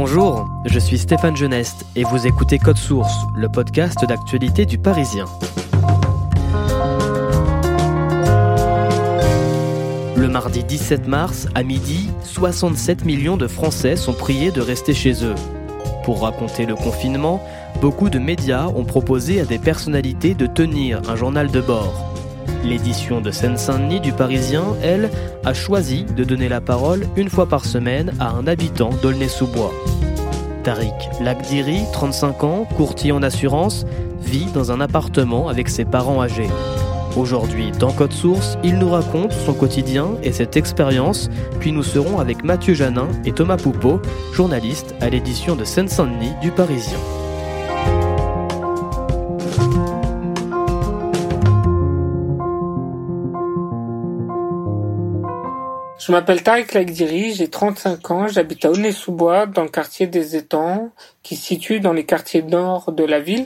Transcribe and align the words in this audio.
Bonjour, 0.00 0.48
je 0.64 0.78
suis 0.78 0.96
Stéphane 0.96 1.36
Geneste 1.36 1.84
et 1.96 2.04
vous 2.04 2.24
écoutez 2.24 2.60
Code 2.60 2.76
Source, 2.76 3.12
le 3.34 3.48
podcast 3.48 3.98
d'actualité 4.06 4.64
du 4.64 4.78
Parisien. 4.78 5.24
Le 10.16 10.28
mardi 10.28 10.62
17 10.62 11.08
mars, 11.08 11.48
à 11.56 11.64
midi, 11.64 12.10
67 12.22 13.04
millions 13.06 13.36
de 13.36 13.48
Français 13.48 13.96
sont 13.96 14.12
priés 14.12 14.52
de 14.52 14.60
rester 14.60 14.94
chez 14.94 15.24
eux. 15.24 15.34
Pour 16.04 16.22
raconter 16.22 16.64
le 16.64 16.76
confinement, 16.76 17.44
beaucoup 17.80 18.08
de 18.08 18.20
médias 18.20 18.68
ont 18.68 18.84
proposé 18.84 19.40
à 19.40 19.46
des 19.46 19.58
personnalités 19.58 20.34
de 20.34 20.46
tenir 20.46 21.02
un 21.10 21.16
journal 21.16 21.50
de 21.50 21.60
bord. 21.60 22.08
L'édition 22.68 23.22
de 23.22 23.30
Seine-Saint-Denis 23.30 24.00
du 24.00 24.12
Parisien, 24.12 24.62
elle, 24.82 25.08
a 25.42 25.54
choisi 25.54 26.04
de 26.04 26.22
donner 26.22 26.50
la 26.50 26.60
parole 26.60 27.06
une 27.16 27.30
fois 27.30 27.46
par 27.46 27.64
semaine 27.64 28.12
à 28.20 28.28
un 28.28 28.46
habitant 28.46 28.90
d'Aulnay-sous-Bois. 29.02 29.72
Tariq 30.64 30.92
Lagdiri, 31.22 31.80
35 31.94 32.44
ans, 32.44 32.66
courtier 32.76 33.10
en 33.10 33.22
assurance, 33.22 33.86
vit 34.20 34.44
dans 34.52 34.70
un 34.70 34.82
appartement 34.82 35.48
avec 35.48 35.70
ses 35.70 35.86
parents 35.86 36.20
âgés. 36.20 36.50
Aujourd'hui, 37.16 37.72
dans 37.78 37.90
Code 37.90 38.12
Source, 38.12 38.58
il 38.62 38.76
nous 38.76 38.90
raconte 38.90 39.32
son 39.32 39.54
quotidien 39.54 40.08
et 40.22 40.32
cette 40.32 40.58
expérience, 40.58 41.30
puis 41.60 41.72
nous 41.72 41.82
serons 41.82 42.18
avec 42.18 42.44
Mathieu 42.44 42.74
Janin 42.74 43.08
et 43.24 43.32
Thomas 43.32 43.56
Poupeau, 43.56 44.02
journalistes 44.34 44.94
à 45.00 45.08
l'édition 45.08 45.56
de 45.56 45.64
Seine-Saint-Denis 45.64 46.34
du 46.42 46.50
Parisien. 46.50 46.98
Je 56.08 56.12
m'appelle 56.14 56.42
Tarek 56.42 56.72
Lagdiri, 56.72 57.34
j'ai 57.34 57.48
35 57.48 58.10
ans, 58.10 58.28
j'habite 58.28 58.64
à 58.64 58.70
Aulnay-sous-Bois, 58.70 59.44
dans 59.44 59.62
le 59.62 59.68
quartier 59.68 60.06
des 60.06 60.36
Étangs, 60.36 60.90
qui 61.22 61.36
se 61.36 61.44
situe 61.44 61.80
dans 61.80 61.92
les 61.92 62.06
quartiers 62.06 62.40
nord 62.40 62.92
de 62.92 63.04
la 63.04 63.20
ville. 63.20 63.44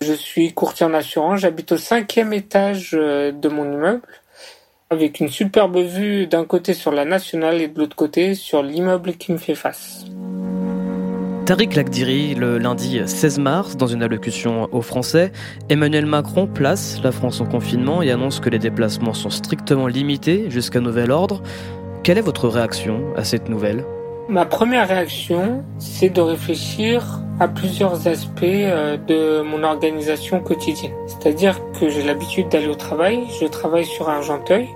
Je 0.00 0.12
suis 0.12 0.52
courtier 0.52 0.86
en 0.86 0.92
assurance, 0.92 1.38
j'habite 1.38 1.70
au 1.70 1.76
cinquième 1.76 2.32
étage 2.32 2.94
euh, 2.94 3.30
de 3.30 3.48
mon 3.48 3.64
immeuble, 3.72 4.02
avec 4.90 5.20
une 5.20 5.28
superbe 5.28 5.78
vue 5.78 6.26
d'un 6.26 6.44
côté 6.44 6.74
sur 6.74 6.90
la 6.90 7.04
nationale 7.04 7.60
et 7.60 7.68
de 7.68 7.78
l'autre 7.78 7.94
côté 7.94 8.34
sur 8.34 8.64
l'immeuble 8.64 9.12
qui 9.12 9.30
me 9.30 9.38
fait 9.38 9.54
face. 9.54 10.04
Tariq 11.48 11.76
Lagdiri, 11.76 12.34
le 12.34 12.58
lundi 12.58 13.00
16 13.06 13.38
mars, 13.38 13.78
dans 13.78 13.86
une 13.86 14.02
allocution 14.02 14.68
aux 14.70 14.82
Français, 14.82 15.32
Emmanuel 15.70 16.04
Macron 16.04 16.46
place 16.46 17.00
la 17.02 17.10
France 17.10 17.40
en 17.40 17.46
confinement 17.46 18.02
et 18.02 18.10
annonce 18.10 18.38
que 18.38 18.50
les 18.50 18.58
déplacements 18.58 19.14
sont 19.14 19.30
strictement 19.30 19.86
limités 19.86 20.50
jusqu'à 20.50 20.80
nouvel 20.80 21.10
ordre. 21.10 21.42
Quelle 22.02 22.18
est 22.18 22.20
votre 22.20 22.48
réaction 22.48 23.02
à 23.16 23.24
cette 23.24 23.48
nouvelle? 23.48 23.86
Ma 24.28 24.44
première 24.44 24.88
réaction, 24.88 25.64
c'est 25.78 26.10
de 26.10 26.20
réfléchir 26.20 27.22
à 27.40 27.48
plusieurs 27.48 28.06
aspects 28.06 28.42
euh, 28.42 28.98
de 28.98 29.40
mon 29.40 29.62
organisation 29.62 30.40
quotidienne. 30.40 30.92
C'est-à-dire 31.06 31.58
que 31.80 31.88
j'ai 31.88 32.02
l'habitude 32.02 32.50
d'aller 32.50 32.68
au 32.68 32.74
travail, 32.74 33.20
je 33.40 33.46
travaille 33.46 33.86
sur 33.86 34.10
Argenteuil, 34.10 34.68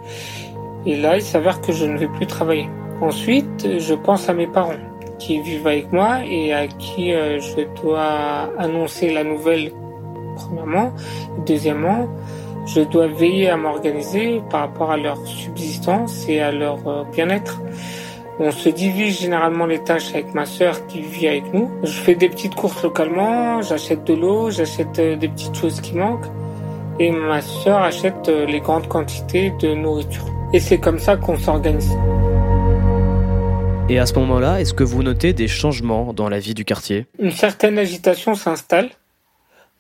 et 0.87 0.97
là 0.97 1.17
il 1.17 1.23
s'avère 1.23 1.61
que 1.61 1.73
je 1.73 1.85
ne 1.85 1.99
vais 1.99 2.09
plus 2.09 2.27
travailler. 2.27 2.71
Ensuite, 3.03 3.79
je 3.79 3.93
pense 3.93 4.31
à 4.31 4.33
mes 4.33 4.47
parents 4.47 4.73
qui 5.23 5.41
vivent 5.41 5.67
avec 5.67 5.93
moi 5.93 6.25
et 6.25 6.53
à 6.53 6.67
qui 6.67 7.13
euh, 7.13 7.41
je 7.41 7.63
dois 7.81 8.51
annoncer 8.59 9.13
la 9.13 9.23
nouvelle 9.23 9.73
premièrement. 10.37 10.93
Deuxièmement, 11.47 12.09
je 12.67 12.81
dois 12.81 13.07
veiller 13.07 13.49
à 13.49 13.57
m'organiser 13.57 14.43
par 14.51 14.61
rapport 14.61 14.91
à 14.91 14.97
leur 14.97 15.19
subsistance 15.27 16.29
et 16.29 16.41
à 16.41 16.51
leur 16.51 16.79
euh, 16.87 17.05
bien-être. 17.13 17.61
On 18.41 18.51
se 18.51 18.69
divise 18.69 19.21
généralement 19.21 19.67
les 19.67 19.79
tâches 19.79 20.11
avec 20.11 20.35
ma 20.35 20.47
sœur 20.47 20.87
qui 20.87 21.03
vit 21.03 21.29
avec 21.29 21.53
nous. 21.53 21.71
Je 21.85 21.93
fais 21.93 22.15
des 22.17 22.29
petites 22.29 22.55
courses 22.55 22.83
localement, 22.83 23.63
j'achète 23.63 24.05
de 24.05 24.15
l'eau, 24.15 24.51
j'achète 24.51 24.99
euh, 24.99 25.17
des 25.17 25.29
petites 25.29 25.55
choses 25.55 25.81
qui 25.81 25.95
manquent 25.95 26.31
et 26.99 27.11
ma 27.11 27.41
sœur 27.41 27.79
achète 27.79 28.29
les 28.29 28.61
grandes 28.61 28.87
quantités 28.87 29.53
de 29.61 29.75
nourriture. 29.75 30.27
Et 30.53 30.61
c'est 30.61 30.79
comme 30.79 30.99
ça 30.99 31.17
qu'on 31.17 31.39
s'organise. 31.39 31.97
Et 33.93 33.99
à 33.99 34.07
ce 34.07 34.15
moment-là, 34.15 34.59
est-ce 34.59 34.73
que 34.73 34.85
vous 34.85 35.03
notez 35.03 35.35
des 35.35 35.49
changements 35.49 36.15
dans 36.15 36.31
la 36.31 36.39
vie 36.39 36.55
du 36.55 36.65
quartier? 36.65 37.07
Une 37.19 37.31
certaine 37.31 37.79
agitation 37.79 38.35
s'installe, 38.35 38.89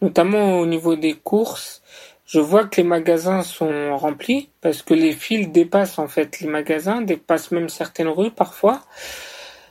notamment 0.03 0.59
au 0.59 0.67
niveau 0.67 0.97
des 0.97 1.15
courses. 1.15 1.81
Je 2.27 2.39
vois 2.39 2.67
que 2.67 2.77
les 2.77 2.87
magasins 2.87 3.43
sont 3.43 3.97
remplis 3.97 4.51
parce 4.61 4.83
que 4.83 4.93
les 4.93 5.13
fils 5.13 5.51
dépassent 5.51 5.99
en 5.99 6.09
fait 6.09 6.41
les 6.41 6.47
magasins, 6.47 7.01
dépassent 7.01 7.53
même 7.53 7.71
certaines 7.71 8.11
rues 8.11 8.31
parfois. 8.31 8.83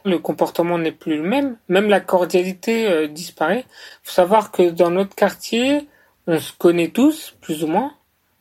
Le 0.06 0.18
comportement 0.18 0.80
n'est 0.80 0.92
plus 0.92 1.18
le 1.18 1.30
même, 1.30 1.58
même 1.70 1.88
la 1.88 2.00
cordialité 2.00 2.88
euh, 2.88 3.08
disparaît. 3.08 3.66
Faut 4.02 4.14
savoir 4.14 4.50
que 4.50 4.72
dans 4.72 4.90
notre 4.90 5.14
quartier, 5.14 5.88
on 6.26 6.40
se 6.40 6.52
connaît 6.58 6.90
tous, 6.90 7.36
plus 7.42 7.64
ou 7.64 7.68
moins, 7.68 7.94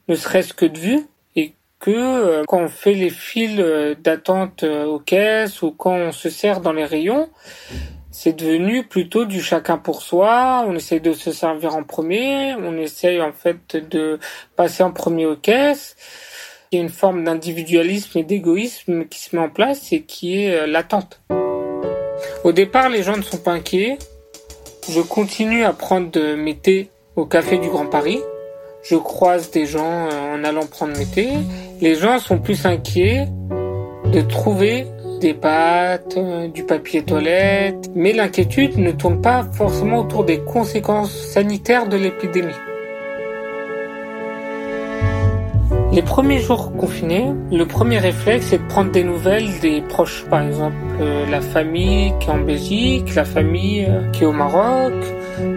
ne 0.08 0.14
serait-ce 0.14 0.54
que 0.54 0.64
de 0.64 0.78
vue 0.78 1.06
que 1.80 1.90
euh, 1.90 2.44
quand 2.46 2.58
on 2.58 2.68
fait 2.68 2.92
les 2.92 3.10
files 3.10 3.60
euh, 3.60 3.94
d'attente 3.98 4.62
euh, 4.62 4.84
aux 4.84 5.00
caisses 5.00 5.62
ou 5.62 5.72
quand 5.72 5.94
on 5.94 6.12
se 6.12 6.28
sert 6.28 6.60
dans 6.60 6.74
les 6.74 6.84
rayons, 6.84 7.30
c'est 8.12 8.34
devenu 8.34 8.84
plutôt 8.84 9.24
du 9.24 9.40
chacun 9.40 9.78
pour 9.78 10.02
soi. 10.02 10.62
On 10.68 10.74
essaye 10.74 11.00
de 11.00 11.14
se 11.14 11.32
servir 11.32 11.74
en 11.74 11.82
premier, 11.82 12.54
on 12.54 12.76
essaye 12.76 13.20
en 13.20 13.32
fait 13.32 13.76
de 13.76 14.18
passer 14.56 14.82
en 14.82 14.92
premier 14.92 15.24
aux 15.24 15.36
caisses. 15.36 15.96
Il 16.70 16.76
y 16.76 16.78
a 16.78 16.82
une 16.82 16.90
forme 16.90 17.24
d'individualisme 17.24 18.16
et 18.18 18.22
d'égoïsme 18.22 19.06
qui 19.06 19.18
se 19.18 19.34
met 19.34 19.42
en 19.42 19.48
place 19.48 19.92
et 19.92 20.02
qui 20.02 20.40
est 20.40 20.66
l'attente. 20.68 21.20
Au 22.44 22.52
départ, 22.52 22.90
les 22.90 23.02
gens 23.02 23.16
ne 23.16 23.22
sont 23.22 23.38
pas 23.38 23.52
inquiets. 23.52 23.98
Je 24.88 25.00
continue 25.00 25.64
à 25.64 25.72
prendre 25.72 26.34
mes 26.36 26.56
thés 26.56 26.90
au 27.16 27.24
café 27.24 27.58
du 27.58 27.68
Grand 27.68 27.86
Paris. 27.86 28.20
Je 28.82 28.96
croise 28.96 29.50
des 29.50 29.66
gens 29.66 30.08
en 30.08 30.44
allant 30.44 30.66
prendre 30.66 30.96
mes 30.96 31.06
thés 31.06 31.38
les 31.80 31.94
gens 31.94 32.18
sont 32.18 32.38
plus 32.38 32.66
inquiets 32.66 33.26
de 34.12 34.20
trouver 34.20 34.86
des 35.20 35.34
pâtes, 35.34 36.14
euh, 36.16 36.48
du 36.48 36.64
papier 36.64 37.02
toilette, 37.02 37.90
mais 37.94 38.12
l'inquiétude 38.12 38.78
ne 38.78 38.90
tourne 38.90 39.20
pas 39.20 39.44
forcément 39.52 40.00
autour 40.00 40.24
des 40.24 40.40
conséquences 40.40 41.12
sanitaires 41.12 41.88
de 41.88 41.96
l'épidémie. 41.96 42.54
Les 45.92 46.02
premiers 46.02 46.38
jours 46.38 46.72
confinés, 46.76 47.32
le 47.50 47.64
premier 47.64 47.98
réflexe 47.98 48.52
est 48.52 48.58
de 48.58 48.66
prendre 48.68 48.92
des 48.92 49.02
nouvelles 49.02 49.58
des 49.60 49.82
proches, 49.82 50.24
par 50.30 50.42
exemple 50.42 50.76
euh, 51.00 51.26
la 51.28 51.40
famille 51.40 52.14
qui 52.20 52.28
est 52.28 52.32
en 52.32 52.40
Belgique, 52.40 53.14
la 53.14 53.24
famille 53.24 53.86
euh, 53.86 54.08
qui 54.12 54.22
est 54.22 54.26
au 54.26 54.32
Maroc, 54.32 54.92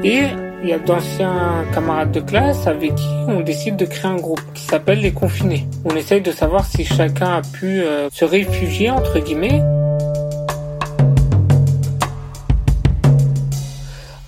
et 0.04 0.24
il 0.64 0.70
y 0.70 0.74
a 0.74 0.80
d'anciens 0.80 1.66
camarades 1.74 2.12
de 2.12 2.22
classe 2.22 2.68
avec 2.68 2.96
qui 2.96 3.08
on 3.28 3.42
décide 3.42 3.76
de 3.76 3.86
créer 3.86 4.10
un 4.10 4.16
groupe 4.16 4.42
qui 4.54 4.64
s'appelle 4.64 5.00
les 5.00 5.12
confinés. 5.12 5.68
On 5.84 5.94
essaye 5.96 6.22
de 6.22 6.32
savoir 6.32 6.66
si 6.66 6.86
chacun 6.86 7.34
a 7.34 7.42
pu 7.42 7.82
euh, 7.82 8.10
se 8.10 8.24
réfugier 8.24 8.90
entre 8.90 9.20
guillemets. 9.20 9.62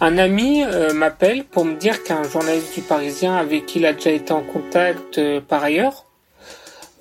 Un 0.01 0.17
ami 0.17 0.63
euh, 0.63 0.93
m'appelle 0.93 1.45
pour 1.45 1.63
me 1.63 1.75
dire 1.75 2.03
qu'un 2.03 2.23
journaliste 2.23 2.75
du 2.75 2.81
Parisien 2.81 3.37
avec 3.37 3.65
qui 3.65 3.79
il 3.79 3.85
a 3.85 3.93
déjà 3.93 4.11
été 4.11 4.33
en 4.33 4.41
contact 4.41 5.17
euh, 5.17 5.39
par 5.39 5.63
ailleurs 5.63 6.05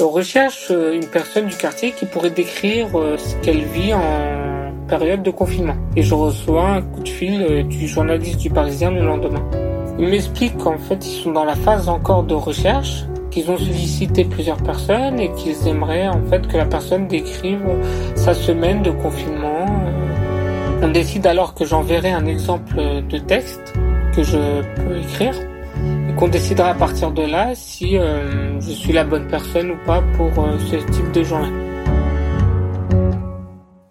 recherche 0.01 0.71
une 0.71 1.07
personne 1.07 1.47
du 1.47 1.57
quartier 1.57 1.93
qui 1.93 2.05
pourrait 2.05 2.31
décrire 2.31 2.89
ce 3.17 3.37
qu'elle 3.45 3.63
vit 3.63 3.95
en 3.95 4.44
période 4.89 5.23
de 5.23 5.31
confinement. 5.31 5.77
Et 5.97 6.03
je 6.03 6.15
reçois 6.15 6.69
un 6.69 6.83
coup 6.83 7.03
de 7.03 7.09
fil 7.09 7.43
euh, 7.43 7.63
du 7.63 7.87
journaliste 7.89 8.41
du 8.41 8.51
Parisien 8.51 8.91
le 8.91 9.05
lendemain. 9.05 9.43
Il 9.99 10.09
m'explique 10.09 10.57
qu'en 10.59 10.79
fait 10.79 11.07
ils 11.07 11.23
sont 11.23 11.33
dans 11.33 11.45
la 11.45 11.55
phase 11.55 11.89
encore 11.89 12.25
de 12.25 12.35
recherche, 12.35 13.05
qu'ils 13.31 13.51
ont 13.51 13.59
sollicité 13.59 14.25
plusieurs 14.25 14.57
personnes 14.57 15.21
et 15.21 15.31
qu'ils 15.33 15.69
aimeraient 15.69 16.09
en 16.09 16.23
fait 16.31 16.47
que 16.47 16.57
la 16.57 16.67
personne 16.67 17.07
décrive 17.09 17.61
sa 18.15 18.35
semaine 18.35 18.83
de 18.83 18.91
confinement. 18.91 19.67
On 20.83 20.89
décide 20.89 21.27
alors 21.27 21.55
que 21.55 21.65
j'enverrai 21.65 22.11
un 22.11 22.27
exemple 22.27 22.77
de 23.09 23.19
texte 23.19 23.75
que 24.15 24.23
je 24.23 24.63
peux 24.77 24.99
écrire 24.99 25.35
et 26.09 26.15
qu'on 26.15 26.29
décidera 26.29 26.71
à 26.71 26.75
partir 26.75 27.11
de 27.11 27.23
là 27.23 27.55
si 27.55 27.97
euh, 27.97 28.61
je 28.61 28.71
suis 28.71 28.93
la 28.93 29.05
bonne 29.05 29.27
personne 29.27 29.73
ou 29.73 29.77
pas 29.87 30.03
pour 30.17 30.31
euh, 30.39 30.59
ce 30.71 30.77
type 30.93 31.13
de 31.13 31.23
journée. 31.23 31.64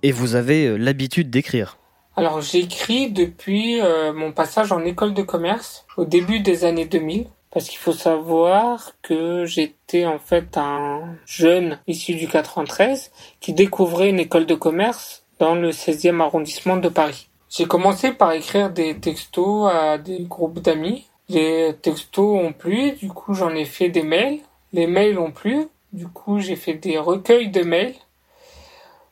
Et 0.03 0.11
vous 0.11 0.35
avez 0.35 0.67
euh, 0.67 0.77
l'habitude 0.77 1.31
d'écrire 1.31 1.77
Alors 2.15 2.41
j'écris 2.41 3.09
depuis 3.09 3.81
mon 4.13 4.31
passage 4.31 4.71
en 4.71 4.85
école 4.85 5.13
de 5.15 5.23
commerce 5.23 5.85
au 5.97 6.05
début 6.05 6.39
des 6.39 6.65
années 6.65 6.85
2000. 6.85 7.25
Parce 7.53 7.69
qu'il 7.69 7.77
faut 7.77 7.93
savoir 7.93 8.93
que 9.03 9.45
j'étais 9.45 10.07
en 10.07 10.17
fait 10.17 10.57
un 10.57 11.15
jeune 11.27 11.77
issu 11.85 12.15
du 12.15 12.27
93 12.27 13.11
qui 13.39 13.53
découvrait 13.53 14.09
une 14.09 14.19
école 14.19 14.47
de 14.47 14.55
commerce 14.55 15.23
dans 15.37 15.53
le 15.53 15.69
16e 15.69 16.19
arrondissement 16.19 16.77
de 16.77 16.89
Paris. 16.89 17.29
J'ai 17.51 17.65
commencé 17.65 18.11
par 18.11 18.31
écrire 18.31 18.71
des 18.71 18.97
textos 18.97 19.71
à 19.71 19.99
des 19.99 20.23
groupes 20.23 20.59
d'amis. 20.61 21.05
Les 21.29 21.75
textos 21.79 22.39
ont 22.43 22.53
plu, 22.53 22.93
du 22.93 23.09
coup 23.09 23.35
j'en 23.35 23.53
ai 23.53 23.65
fait 23.65 23.89
des 23.89 24.01
mails. 24.01 24.39
Les 24.71 24.87
mails 24.87 25.19
ont 25.19 25.31
plu, 25.31 25.67
du 25.91 26.07
coup 26.07 26.39
j'ai 26.39 26.55
fait 26.55 26.73
des 26.73 26.97
recueils 26.97 27.49
de 27.49 27.61
mails. 27.61 27.93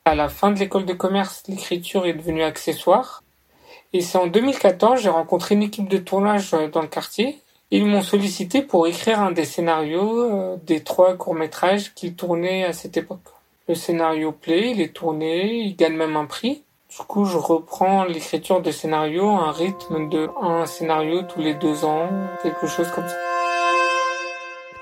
À 0.04 0.16
la 0.16 0.30
fin 0.30 0.50
de 0.50 0.58
l'école 0.58 0.86
de 0.86 0.94
commerce, 0.94 1.44
l'écriture 1.48 2.08
est 2.08 2.14
devenue 2.14 2.42
accessoire. 2.42 3.24
Et 3.94 4.02
c'est 4.02 4.18
en 4.18 4.26
2014, 4.26 5.00
j'ai 5.00 5.10
rencontré 5.10 5.54
une 5.54 5.62
équipe 5.62 5.88
de 5.88 6.00
tournage 6.00 6.56
dans 6.74 6.82
le 6.82 6.88
quartier. 6.88 7.38
Ils 7.70 7.86
m'ont 7.86 8.02
sollicité 8.02 8.64
pour 8.64 8.88
écrire 8.88 9.22
un 9.22 9.32
des 9.32 9.46
scénarios 9.46 10.24
euh, 10.24 10.58
des 10.66 10.84
trois 10.84 11.16
courts-métrages 11.16 11.94
qu'ils 11.94 12.16
tournaient 12.16 12.66
à 12.66 12.74
cette 12.74 12.98
époque. 12.98 13.20
Le 13.70 13.76
scénario 13.76 14.32
plaît, 14.32 14.72
il 14.72 14.82
est 14.82 14.94
tourné, 14.94 15.54
il 15.58 15.76
gagne 15.76 15.96
même 15.96 16.18
un 16.18 16.26
prix. 16.26 16.64
Du 16.90 17.06
coup, 17.06 17.26
je 17.26 17.38
reprends 17.38 18.04
l'écriture 18.04 18.60
de 18.60 18.72
scénario 18.72 19.30
à 19.30 19.50
un 19.50 19.52
rythme 19.52 20.10
de 20.10 20.30
un 20.42 20.66
scénario 20.66 21.22
tous 21.22 21.42
les 21.42 21.54
deux 21.54 21.86
ans, 21.86 22.10
quelque 22.42 22.66
chose 22.66 22.90
comme 22.90 23.08
ça. 23.08 23.21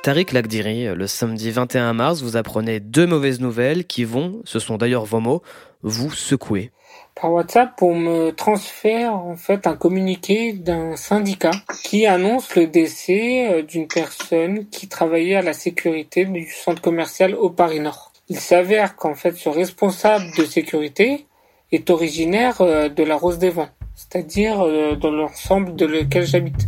Tariq 0.09 0.33
Lagdiri, 0.33 0.85
le 0.95 1.05
samedi 1.05 1.51
21 1.51 1.93
mars, 1.93 2.23
vous 2.23 2.35
apprenez 2.35 2.79
deux 2.79 3.05
mauvaises 3.05 3.39
nouvelles 3.39 3.85
qui 3.85 4.05
vont, 4.05 4.41
ce 4.43 4.57
sont 4.57 4.77
d'ailleurs 4.77 5.05
vos 5.05 5.19
mots, 5.19 5.43
vous 5.83 6.09
secouer. 6.09 6.71
Par 7.13 7.31
WhatsApp, 7.31 7.79
on 7.83 7.93
me 7.93 8.31
transfère 8.31 9.13
en 9.13 9.35
fait 9.35 9.67
un 9.67 9.75
communiqué 9.75 10.53
d'un 10.53 10.95
syndicat 10.95 11.51
qui 11.83 12.07
annonce 12.07 12.55
le 12.55 12.65
décès 12.65 13.51
euh, 13.51 13.61
d'une 13.61 13.87
personne 13.87 14.65
qui 14.69 14.87
travaillait 14.87 15.35
à 15.35 15.43
la 15.43 15.53
sécurité 15.53 16.25
du 16.25 16.49
centre 16.49 16.81
commercial 16.81 17.35
au 17.35 17.51
Paris 17.51 17.79
Nord. 17.79 18.11
Il 18.29 18.39
s'avère 18.39 18.95
qu'en 18.95 19.13
fait 19.13 19.35
ce 19.35 19.49
responsable 19.49 20.25
de 20.39 20.43
sécurité 20.43 21.27
est 21.71 21.91
originaire 21.91 22.61
euh, 22.61 22.89
de 22.89 23.03
la 23.03 23.15
Rose 23.15 23.37
des 23.37 23.51
Vents, 23.51 23.69
c'est-à-dire 23.93 24.61
euh, 24.61 24.95
dans 24.95 25.11
l'ensemble 25.11 25.75
de 25.75 25.85
lequel 25.85 26.25
j'habite, 26.25 26.67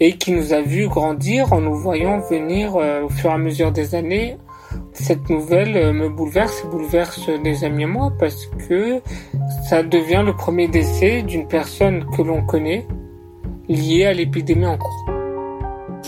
et 0.00 0.12
qui 0.12 0.32
nous 0.32 0.52
a 0.52 0.62
vu 0.62 0.88
grandir 0.88 1.52
en 1.52 1.60
nous 1.60 1.74
voyant 1.74 2.18
venir 2.18 2.76
euh, 2.76 3.02
au 3.02 3.08
fur 3.08 3.30
et 3.30 3.34
à 3.34 3.38
mesure 3.38 3.70
des 3.70 3.94
années. 3.94 4.36
Cette 4.92 5.28
nouvelle 5.28 5.92
me 5.92 6.08
bouleverse 6.08 6.62
et 6.64 6.68
bouleverse 6.68 7.28
des 7.42 7.64
amis 7.64 7.82
et 7.82 7.86
moi 7.86 8.12
parce 8.18 8.46
que 8.68 9.00
ça 9.68 9.82
devient 9.82 10.22
le 10.24 10.34
premier 10.34 10.68
décès 10.68 11.22
d'une 11.22 11.46
personne 11.46 12.04
que 12.16 12.22
l'on 12.22 12.42
connaît 12.44 12.86
liée 13.68 14.06
à 14.06 14.12
l'épidémie 14.12 14.66
en 14.66 14.78
cours. 14.78 15.06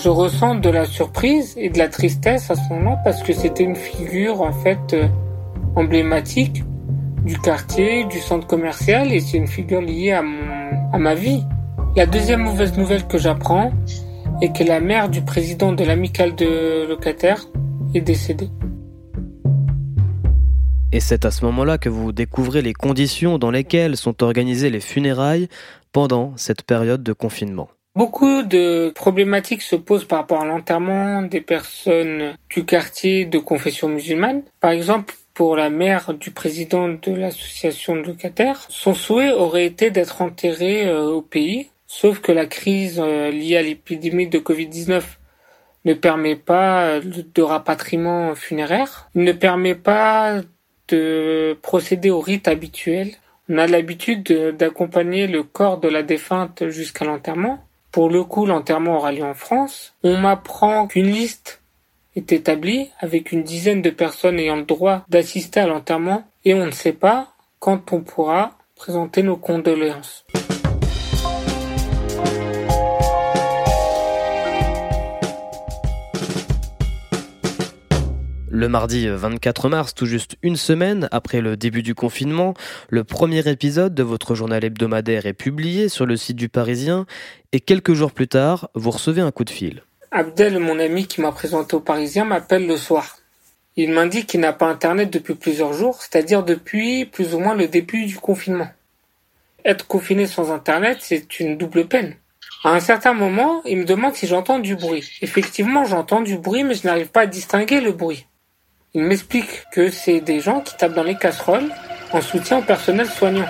Je 0.00 0.08
ressens 0.08 0.56
de 0.56 0.70
la 0.70 0.84
surprise 0.84 1.54
et 1.56 1.70
de 1.70 1.78
la 1.78 1.88
tristesse 1.88 2.50
à 2.50 2.54
ce 2.54 2.72
moment 2.72 2.98
parce 3.04 3.22
que 3.22 3.32
c'était 3.32 3.64
une 3.64 3.76
figure 3.76 4.42
en 4.42 4.52
fait 4.52 4.96
emblématique 5.76 6.64
du 7.24 7.38
quartier, 7.38 8.04
du 8.04 8.18
centre 8.18 8.46
commercial 8.46 9.12
et 9.12 9.20
c'est 9.20 9.36
une 9.36 9.46
figure 9.46 9.80
liée 9.80 10.12
à, 10.12 10.22
mon, 10.22 10.92
à 10.92 10.98
ma 10.98 11.14
vie. 11.14 11.44
La 11.94 12.06
deuxième 12.06 12.40
mauvaise 12.40 12.78
nouvelle 12.78 13.06
que 13.06 13.18
j'apprends 13.18 13.70
est 14.40 14.56
que 14.56 14.64
la 14.64 14.80
mère 14.80 15.10
du 15.10 15.20
président 15.20 15.72
de 15.72 15.84
l'amicale 15.84 16.34
de 16.34 16.86
locataires 16.88 17.44
est 17.94 18.00
décédée. 18.00 18.48
Et 20.90 21.00
c'est 21.00 21.26
à 21.26 21.30
ce 21.30 21.44
moment-là 21.44 21.76
que 21.76 21.90
vous 21.90 22.12
découvrez 22.12 22.62
les 22.62 22.72
conditions 22.72 23.36
dans 23.36 23.50
lesquelles 23.50 23.98
sont 23.98 24.22
organisées 24.22 24.70
les 24.70 24.80
funérailles 24.80 25.48
pendant 25.92 26.32
cette 26.38 26.62
période 26.62 27.02
de 27.02 27.12
confinement. 27.12 27.68
Beaucoup 27.94 28.42
de 28.42 28.90
problématiques 28.94 29.60
se 29.60 29.76
posent 29.76 30.06
par 30.06 30.20
rapport 30.20 30.40
à 30.40 30.46
l'enterrement 30.46 31.20
des 31.20 31.42
personnes 31.42 32.32
du 32.48 32.64
quartier 32.64 33.26
de 33.26 33.38
confession 33.38 33.90
musulmane. 33.90 34.44
Par 34.60 34.70
exemple, 34.70 35.14
pour 35.34 35.56
la 35.56 35.70
mère 35.70 36.14
du 36.14 36.30
président 36.30 36.88
de 36.88 37.12
l'association 37.12 37.96
de 37.96 38.02
locataires. 38.02 38.66
Son 38.68 38.94
souhait 38.94 39.32
aurait 39.32 39.66
été 39.66 39.90
d'être 39.90 40.20
enterré 40.20 40.86
euh, 40.86 41.06
au 41.06 41.22
pays, 41.22 41.70
sauf 41.92 42.20
que 42.20 42.32
la 42.32 42.46
crise 42.46 42.98
euh, 43.04 43.30
liée 43.30 43.58
à 43.58 43.62
l'épidémie 43.62 44.26
de 44.26 44.38
Covid-19 44.38 45.02
ne 45.84 45.92
permet 45.92 46.36
pas 46.36 46.84
euh, 46.84 47.00
de 47.34 47.42
rapatriement 47.42 48.34
funéraire, 48.34 49.10
ne 49.14 49.32
permet 49.32 49.74
pas 49.74 50.40
de 50.88 51.56
procéder 51.60 52.08
au 52.08 52.20
rite 52.20 52.48
habituel. 52.48 53.10
On 53.50 53.58
a 53.58 53.66
l'habitude 53.66 54.56
d'accompagner 54.56 55.26
le 55.26 55.42
corps 55.42 55.78
de 55.78 55.88
la 55.88 56.02
défunte 56.02 56.68
jusqu'à 56.70 57.04
l'enterrement. 57.04 57.62
Pour 57.90 58.08
le 58.08 58.24
coup, 58.24 58.46
l'enterrement 58.46 58.96
aura 58.96 59.12
lieu 59.12 59.24
en 59.24 59.34
France. 59.34 59.94
On 60.02 60.16
m'apprend 60.16 60.86
qu'une 60.86 61.10
liste 61.10 61.60
est 62.16 62.32
établi 62.32 62.88
avec 63.00 63.32
une 63.32 63.42
dizaine 63.42 63.82
de 63.82 63.90
personnes 63.90 64.38
ayant 64.38 64.56
le 64.56 64.64
droit 64.64 65.04
d'assister 65.10 65.60
à 65.60 65.66
l'enterrement 65.66 66.24
et 66.46 66.54
on 66.54 66.64
ne 66.64 66.70
sait 66.70 66.94
pas 66.94 67.34
quand 67.58 67.92
on 67.92 68.00
pourra 68.00 68.56
présenter 68.76 69.22
nos 69.22 69.36
condoléances. 69.36 70.24
Le 78.54 78.68
mardi 78.68 79.08
24 79.08 79.70
mars, 79.70 79.94
tout 79.94 80.04
juste 80.04 80.36
une 80.42 80.56
semaine 80.56 81.08
après 81.10 81.40
le 81.40 81.56
début 81.56 81.82
du 81.82 81.94
confinement, 81.94 82.52
le 82.90 83.02
premier 83.02 83.48
épisode 83.48 83.94
de 83.94 84.02
votre 84.02 84.34
journal 84.34 84.62
hebdomadaire 84.62 85.24
est 85.24 85.32
publié 85.32 85.88
sur 85.88 86.04
le 86.04 86.18
site 86.18 86.36
du 86.36 86.50
Parisien 86.50 87.06
et 87.52 87.60
quelques 87.60 87.94
jours 87.94 88.12
plus 88.12 88.28
tard, 88.28 88.68
vous 88.74 88.90
recevez 88.90 89.22
un 89.22 89.30
coup 89.30 89.44
de 89.44 89.50
fil. 89.50 89.82
Abdel, 90.10 90.58
mon 90.58 90.78
ami 90.78 91.06
qui 91.06 91.22
m'a 91.22 91.32
présenté 91.32 91.76
au 91.76 91.80
Parisien, 91.80 92.26
m'appelle 92.26 92.66
le 92.66 92.76
soir. 92.76 93.16
Il 93.76 93.90
m'indique 93.90 94.26
qu'il 94.26 94.40
n'a 94.40 94.52
pas 94.52 94.66
Internet 94.66 95.10
depuis 95.10 95.34
plusieurs 95.34 95.72
jours, 95.72 96.02
c'est-à-dire 96.02 96.42
depuis 96.42 97.06
plus 97.06 97.34
ou 97.34 97.38
moins 97.38 97.54
le 97.54 97.68
début 97.68 98.04
du 98.04 98.18
confinement. 98.18 98.68
Être 99.64 99.86
confiné 99.86 100.26
sans 100.26 100.52
Internet, 100.52 100.98
c'est 101.00 101.40
une 101.40 101.56
double 101.56 101.86
peine. 101.86 102.16
À 102.64 102.74
un 102.74 102.80
certain 102.80 103.14
moment, 103.14 103.62
il 103.64 103.78
me 103.78 103.84
demande 103.86 104.14
si 104.14 104.26
j'entends 104.26 104.58
du 104.58 104.76
bruit. 104.76 105.08
Effectivement, 105.22 105.86
j'entends 105.86 106.20
du 106.20 106.36
bruit, 106.36 106.64
mais 106.64 106.74
je 106.74 106.86
n'arrive 106.86 107.08
pas 107.08 107.22
à 107.22 107.26
distinguer 107.26 107.80
le 107.80 107.92
bruit. 107.92 108.26
Il 108.94 109.04
m'explique 109.04 109.64
que 109.72 109.90
c'est 109.90 110.20
des 110.20 110.40
gens 110.40 110.60
qui 110.60 110.76
tapent 110.76 110.92
dans 110.92 111.02
les 111.02 111.14
casseroles 111.14 111.70
en 112.12 112.20
soutien 112.20 112.58
au 112.58 112.62
personnel 112.62 113.06
soignant. 113.06 113.46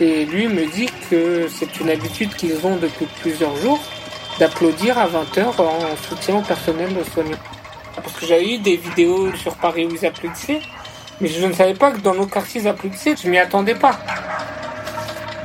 Et 0.00 0.24
lui 0.24 0.48
me 0.48 0.64
dit 0.72 0.88
que 1.10 1.46
c'est 1.48 1.78
une 1.78 1.90
habitude 1.90 2.34
qu'ils 2.34 2.66
ont 2.66 2.76
depuis 2.76 3.06
plusieurs 3.20 3.54
jours 3.56 3.78
d'applaudir 4.38 4.96
à 4.96 5.06
20h 5.08 5.60
en 5.60 5.96
soutien 6.08 6.36
au 6.38 6.40
personnel 6.40 6.88
soignant. 7.12 7.36
Parce 7.96 8.14
que 8.14 8.24
j'avais 8.24 8.54
eu 8.54 8.58
des 8.60 8.78
vidéos 8.78 9.34
sur 9.34 9.54
Paris 9.56 9.84
où 9.84 9.94
ils 9.94 10.06
applaudissaient, 10.06 10.62
mais 11.20 11.28
je 11.28 11.46
ne 11.46 11.52
savais 11.52 11.74
pas 11.74 11.90
que 11.90 11.98
dans 11.98 12.14
nos 12.14 12.26
quartiers 12.26 12.62
ils 12.62 12.68
applaudissaient, 12.68 13.14
je 13.22 13.28
m'y 13.28 13.36
attendais 13.36 13.74
pas. 13.74 14.00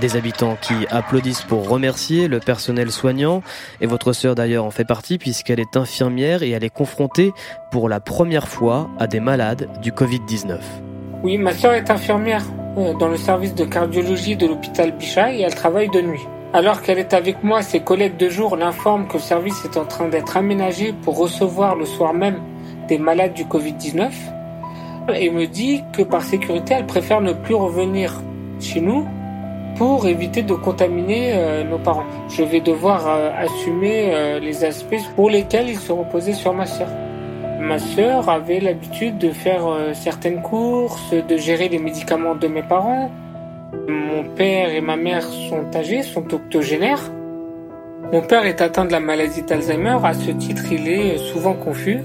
Des 0.01 0.15
habitants 0.15 0.57
qui 0.61 0.73
applaudissent 0.91 1.41
pour 1.41 1.67
remercier 1.67 2.27
le 2.27 2.39
personnel 2.39 2.91
soignant, 2.91 3.41
et 3.81 3.87
votre 3.87 4.13
sœur 4.13 4.35
d'ailleurs 4.35 4.63
en 4.63 4.69
fait 4.69 4.85
partie 4.85 5.17
puisqu'elle 5.17 5.59
est 5.59 5.75
infirmière 5.75 6.43
et 6.43 6.51
elle 6.51 6.63
est 6.63 6.69
confrontée 6.69 7.33
pour 7.71 7.89
la 7.89 7.99
première 7.99 8.47
fois 8.47 8.89
à 8.99 9.07
des 9.07 9.19
malades 9.19 9.67
du 9.81 9.91
Covid-19. 9.91 10.59
Oui, 11.23 11.39
ma 11.39 11.51
sœur 11.51 11.73
est 11.73 11.89
infirmière 11.89 12.43
euh, 12.77 12.93
dans 12.93 13.07
le 13.07 13.17
service 13.17 13.55
de 13.55 13.65
cardiologie 13.65 14.35
de 14.35 14.45
l'hôpital 14.45 14.91
Bichat 14.91 15.33
et 15.33 15.41
elle 15.41 15.55
travaille 15.55 15.89
de 15.89 16.01
nuit. 16.01 16.21
Alors 16.53 16.83
qu'elle 16.83 16.99
est 16.99 17.13
avec 17.13 17.43
moi, 17.43 17.63
ses 17.63 17.79
collègues 17.79 18.17
de 18.17 18.29
jour 18.29 18.55
l'informent 18.55 19.07
que 19.07 19.13
le 19.13 19.19
service 19.19 19.65
est 19.65 19.77
en 19.77 19.85
train 19.85 20.09
d'être 20.09 20.37
aménagé 20.37 20.93
pour 20.93 21.17
recevoir 21.17 21.75
le 21.75 21.85
soir 21.85 22.13
même 22.13 22.39
des 22.87 22.99
malades 22.99 23.33
du 23.33 23.45
Covid-19 23.45 24.11
et 25.15 25.29
me 25.29 25.45
dit 25.47 25.83
que 25.93 26.03
par 26.03 26.21
sécurité, 26.21 26.75
elle 26.77 26.85
préfère 26.85 27.21
ne 27.21 27.33
plus 27.33 27.55
revenir 27.55 28.21
chez 28.59 28.81
nous 28.81 29.07
pour 29.77 30.07
éviter 30.07 30.41
de 30.41 30.53
contaminer 30.53 31.33
euh, 31.33 31.63
nos 31.63 31.77
parents. 31.77 32.05
Je 32.29 32.43
vais 32.43 32.59
devoir 32.59 33.07
euh, 33.07 33.29
assumer 33.37 34.09
euh, 34.13 34.39
les 34.39 34.63
aspects 34.63 34.95
pour 35.15 35.29
lesquels 35.29 35.69
ils 35.69 35.79
se 35.79 35.91
reposaient 35.91 36.33
sur 36.33 36.53
ma 36.53 36.65
sœur. 36.65 36.89
Ma 37.59 37.79
sœur 37.79 38.29
avait 38.29 38.59
l'habitude 38.59 39.17
de 39.17 39.31
faire 39.31 39.63
certaines 39.93 40.41
courses, 40.41 41.11
de 41.11 41.37
gérer 41.37 41.67
les 41.67 41.79
médicaments 41.79 42.35
de 42.35 42.47
mes 42.47 42.61
parents, 42.61 43.11
mon 43.87 44.23
père 44.35 44.69
et 44.69 44.79
ma 44.79 44.95
mère 44.95 45.23
sont 45.23 45.65
âgés, 45.75 46.03
sont 46.03 46.33
octogénaires. 46.33 47.11
Mon 48.13 48.21
père 48.21 48.45
est 48.45 48.61
atteint 48.61 48.85
de 48.85 48.91
la 48.91 48.99
maladie 48.99 49.41
d'Alzheimer, 49.41 49.97
à 50.03 50.13
ce 50.13 50.31
titre 50.31 50.71
il 50.71 50.87
est 50.87 51.17
souvent 51.17 51.55
confus. 51.55 51.99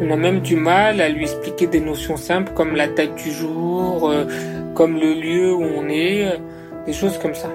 On 0.00 0.10
a 0.10 0.16
même 0.16 0.40
du 0.40 0.56
mal 0.56 1.00
à 1.02 1.08
lui 1.10 1.24
expliquer 1.24 1.66
des 1.66 1.80
notions 1.80 2.16
simples 2.16 2.52
comme 2.54 2.74
la 2.74 2.88
date 2.88 3.14
du 3.14 3.30
jour, 3.30 4.10
comme 4.74 4.94
le 4.98 5.12
lieu 5.12 5.54
où 5.54 5.62
on 5.62 5.88
est, 5.90 6.40
des 6.88 6.94
choses 6.94 7.18
comme 7.18 7.34
ça. 7.34 7.50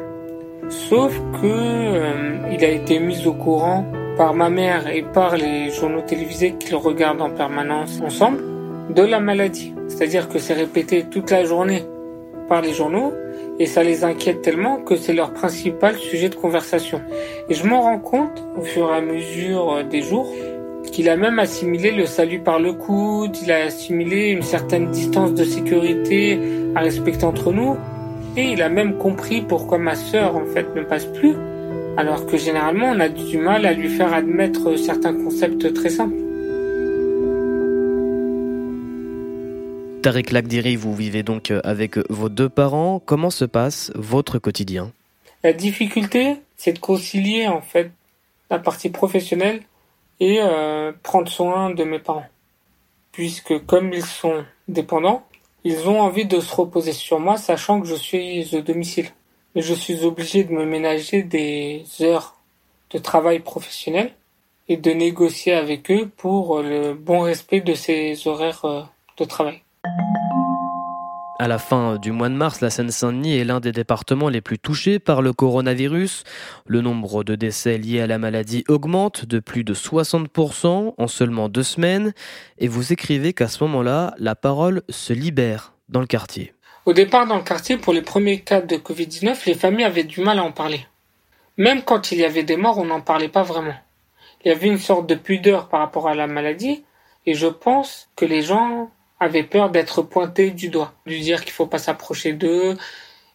Sauf 0.70 1.12
que 1.42 1.48
euh, 1.48 2.52
il 2.52 2.64
a 2.64 2.70
été 2.70 3.00
mis 3.00 3.26
au 3.26 3.34
courant 3.34 3.84
par 4.16 4.36
ma 4.36 4.50
mère 4.52 4.88
et 4.88 5.02
par 5.02 5.36
les 5.36 5.72
journaux 5.72 6.02
télévisés 6.02 6.54
qu'ils 6.60 6.76
regardent 6.76 7.24
en 7.24 7.32
permanence 7.32 8.00
ensemble 8.06 8.42
de 8.94 9.02
la 9.02 9.20
maladie. 9.20 9.74
C'est-à-dire 9.88 10.30
que 10.30 10.38
c'est 10.38 10.54
répété 10.54 11.06
toute 11.10 11.32
la 11.32 11.46
journée 11.46 11.84
par 12.48 12.62
les 12.62 12.74
journaux 12.74 13.12
et 13.58 13.66
ça 13.66 13.82
les 13.82 14.04
inquiète 14.04 14.44
tellement 14.44 14.78
que 14.78 14.96
c'est 14.96 15.14
leur 15.14 15.34
principal 15.34 15.96
sujet 15.96 16.30
de 16.30 16.36
conversation. 16.36 17.02
Et 17.50 17.56
je 17.56 17.66
m'en 17.66 17.82
rends 17.82 18.00
compte 18.00 18.44
au 18.56 18.62
fur 18.62 18.88
et 18.92 18.98
à 18.98 19.02
mesure 19.02 19.84
des 19.90 20.04
jours 20.04 20.32
qu'il 20.92 21.10
a 21.10 21.18
même 21.18 21.40
assimilé 21.40 21.90
le 21.90 22.06
salut 22.06 22.40
par 22.40 22.60
le 22.60 22.74
coude, 22.74 23.36
il 23.42 23.52
a 23.52 23.66
assimilé 23.66 24.30
une 24.30 24.44
certaine 24.44 24.92
distance 24.92 25.34
de 25.34 25.44
sécurité 25.44 26.40
à 26.76 26.82
respecter 26.82 27.26
entre 27.26 27.52
nous, 27.52 27.78
et 28.36 28.52
il 28.52 28.62
a 28.62 28.70
même 28.70 28.98
compris 28.98 29.42
pourquoi 29.42 29.78
ma 29.78 29.96
sœur 29.96 30.36
en 30.36 30.46
fait 30.46 30.74
ne 30.76 30.84
passe 30.84 31.06
plus, 31.06 31.36
alors 31.98 32.26
que 32.26 32.38
généralement 32.38 32.92
on 32.92 33.00
a 33.00 33.10
du 33.10 33.38
mal 33.38 33.66
à 33.66 33.74
lui 33.74 33.90
faire 33.90 34.14
admettre 34.14 34.76
certains 34.78 35.14
concepts 35.14 35.74
très 35.74 35.90
simples. 35.90 36.16
Tarek 40.02 40.32
Lakdiri, 40.32 40.76
vous 40.76 40.94
vivez 40.94 41.24
donc 41.24 41.54
avec 41.64 41.98
vos 42.10 42.28
deux 42.28 42.50
parents. 42.50 43.00
Comment 43.00 43.30
se 43.30 43.46
passe 43.46 43.90
votre 43.96 44.38
quotidien? 44.38 44.92
La 45.44 45.54
difficulté, 45.54 46.42
c'est 46.58 46.74
de 46.74 46.80
concilier 46.80 47.48
en 47.48 47.62
fait 47.62 47.92
la 48.50 48.60
partie 48.60 48.90
professionnelle 48.90 49.62
et 50.20 50.40
euh, 50.42 50.92
prendre 51.04 51.30
soin 51.30 51.70
de 51.70 51.84
mes 51.86 52.00
parents. 52.00 52.26
Puisque 53.14 53.66
comme 53.66 53.94
ils 53.94 54.06
sont 54.06 54.44
dépendants, 54.68 55.24
ils 55.64 55.88
ont 55.88 56.02
envie 56.02 56.26
de 56.26 56.40
se 56.40 56.54
reposer 56.54 56.94
sur 56.94 57.20
moi, 57.20 57.38
sachant 57.38 57.82
que 57.82 57.88
je 57.88 57.96
suis 57.96 58.56
au 58.56 58.62
domicile. 58.62 59.10
Et 59.56 59.62
je 59.62 59.74
suis 59.74 60.04
obligé 60.04 60.44
de 60.44 60.52
me 60.52 60.66
ménager 60.66 61.24
des 61.24 61.86
heures 62.02 62.36
de 62.90 62.98
travail 62.98 63.40
professionnel 63.40 64.14
et 64.68 64.78
de 64.78 64.92
négocier 64.92 65.54
avec 65.54 65.90
eux 65.92 66.10
pour 66.16 66.62
le 66.62 66.94
bon 66.94 67.22
respect 67.22 67.62
de 67.62 67.74
ces 67.74 68.28
horaires 68.28 68.66
euh, 68.66 68.84
de 69.18 69.26
travail. 69.26 69.63
À 71.44 71.48
la 71.50 71.60
fin 71.60 71.98
du 71.98 72.14
mois 72.14 72.30
de 72.30 72.36
mars, 72.36 72.62
la 72.62 72.70
Seine-Saint-Denis 72.70 73.38
est 73.38 73.44
l'un 73.44 73.60
des 73.60 73.74
départements 73.74 74.30
les 74.30 74.40
plus 74.40 74.58
touchés 74.58 74.98
par 74.98 75.22
le 75.22 75.34
coronavirus. 75.34 76.24
Le 76.66 76.80
nombre 76.80 77.26
de 77.26 77.36
décès 77.36 77.78
liés 77.78 78.00
à 78.00 78.08
la 78.08 78.18
maladie 78.18 78.64
augmente 78.70 79.26
de 79.26 79.40
plus 79.40 79.66
de 79.66 79.74
60% 79.74 80.94
en 80.98 81.08
seulement 81.10 81.50
deux 81.50 81.64
semaines. 81.64 82.14
Et 82.60 82.70
vous 82.70 82.94
écrivez 82.94 83.34
qu'à 83.34 83.50
ce 83.50 83.62
moment-là, 83.66 84.14
la 84.20 84.36
parole 84.36 84.84
se 84.88 85.12
libère 85.12 85.74
dans 85.90 86.00
le 86.00 86.06
quartier. 86.06 86.54
Au 86.86 86.94
départ, 86.94 87.28
dans 87.28 87.36
le 87.36 87.44
quartier, 87.44 87.76
pour 87.76 87.92
les 87.92 88.04
premiers 88.04 88.40
cas 88.40 88.62
de 88.62 88.78
Covid-19, 88.78 89.46
les 89.46 89.54
familles 89.54 89.84
avaient 89.84 90.06
du 90.06 90.22
mal 90.22 90.40
à 90.40 90.46
en 90.46 90.54
parler. 90.54 90.88
Même 91.58 91.82
quand 91.82 92.14
il 92.14 92.20
y 92.20 92.24
avait 92.24 92.44
des 92.44 92.56
morts, 92.56 92.78
on 92.78 92.86
n'en 92.86 93.02
parlait 93.02 93.28
pas 93.28 93.44
vraiment. 93.44 93.76
Il 94.46 94.48
y 94.48 94.52
avait 94.52 94.68
une 94.68 94.80
sorte 94.80 95.08
de 95.08 95.16
pudeur 95.16 95.68
par 95.68 95.82
rapport 95.82 96.08
à 96.08 96.16
la 96.16 96.28
maladie, 96.28 96.86
et 97.26 97.34
je 97.34 97.48
pense 97.48 98.08
que 98.16 98.24
les 98.24 98.44
gens 98.44 98.90
avait 99.24 99.44
peur 99.44 99.70
d'être 99.70 100.02
pointé 100.02 100.52
du 100.52 100.70
doigt, 100.70 100.94
de 101.06 101.16
dire 101.16 101.44
qu'il 101.44 101.54
faut 101.54 101.66
pas 101.66 101.78
s'approcher 101.78 102.34
d'eux 102.34 102.78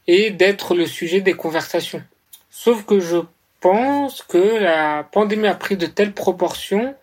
et 0.07 0.31
d'être 0.31 0.75
le 0.75 0.87
sujet 0.87 1.21
des 1.21 1.35
conversations. 1.35 2.03
Sauf 2.51 2.85
que 2.85 3.01
je 3.01 3.19
pense 3.61 4.23
que 4.23 4.59
la 4.59 5.03
pandémie 5.05 5.49
a 5.49 5.55
pris 5.55 5.77
de 5.77 5.87
telles 5.87 6.13
proportions 6.13 6.95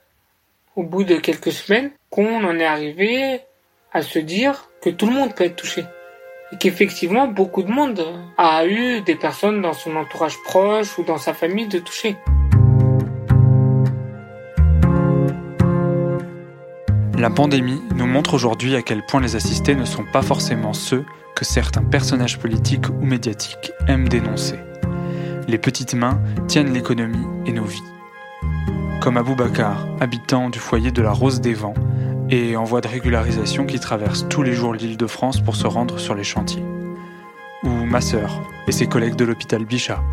au 0.75 0.83
bout 0.83 1.03
de 1.03 1.15
quelques 1.15 1.51
semaines 1.51 1.91
qu'on 2.09 2.43
en 2.43 2.59
est 2.59 2.65
arrivé 2.65 3.41
à 3.93 4.01
se 4.01 4.19
dire 4.19 4.69
que 4.81 4.89
tout 4.89 5.05
le 5.05 5.13
monde 5.13 5.33
peut 5.35 5.45
être 5.45 5.55
touché. 5.55 5.85
Et 6.51 6.57
qu'effectivement, 6.57 7.27
beaucoup 7.27 7.63
de 7.63 7.71
monde 7.71 8.05
a 8.37 8.65
eu 8.65 9.01
des 9.01 9.15
personnes 9.15 9.61
dans 9.61 9.73
son 9.73 9.95
entourage 9.95 10.37
proche 10.43 10.97
ou 10.97 11.03
dans 11.03 11.17
sa 11.17 11.33
famille 11.33 11.67
de 11.67 11.79
toucher. 11.79 12.15
La 17.25 17.31
pandémie 17.31 17.81
nous 17.95 18.05
montre 18.05 18.35
aujourd'hui 18.35 18.75
à 18.75 18.83
quel 18.83 19.03
point 19.03 19.19
les 19.19 19.35
assistés 19.35 19.73
ne 19.73 19.83
sont 19.83 20.05
pas 20.05 20.21
forcément 20.21 20.73
ceux 20.73 21.03
que 21.35 21.43
certains 21.43 21.81
personnages 21.81 22.37
politiques 22.37 22.87
ou 22.87 23.03
médiatiques 23.03 23.71
aiment 23.87 24.07
dénoncer. 24.07 24.59
Les 25.47 25.57
petites 25.57 25.95
mains 25.95 26.21
tiennent 26.47 26.71
l'économie 26.71 27.25
et 27.47 27.51
nos 27.51 27.63
vies. 27.63 27.81
Comme 29.01 29.17
Abou 29.17 29.33
Bakar, 29.33 29.87
habitant 29.99 30.51
du 30.51 30.59
foyer 30.59 30.91
de 30.91 31.01
la 31.01 31.09
Rose 31.09 31.41
des 31.41 31.55
Vents 31.55 31.73
et 32.29 32.55
en 32.55 32.63
voie 32.63 32.81
de 32.81 32.89
régularisation 32.89 33.65
qui 33.65 33.79
traverse 33.79 34.27
tous 34.29 34.43
les 34.43 34.53
jours 34.53 34.75
l'île 34.75 34.95
de 34.95 35.07
France 35.07 35.41
pour 35.41 35.55
se 35.55 35.65
rendre 35.65 35.97
sur 35.97 36.13
les 36.13 36.23
chantiers. 36.23 36.63
Ou 37.63 37.69
ma 37.69 38.01
sœur 38.01 38.39
et 38.67 38.71
ses 38.71 38.85
collègues 38.85 39.15
de 39.15 39.25
l'hôpital 39.25 39.65
Bichat. 39.65 40.03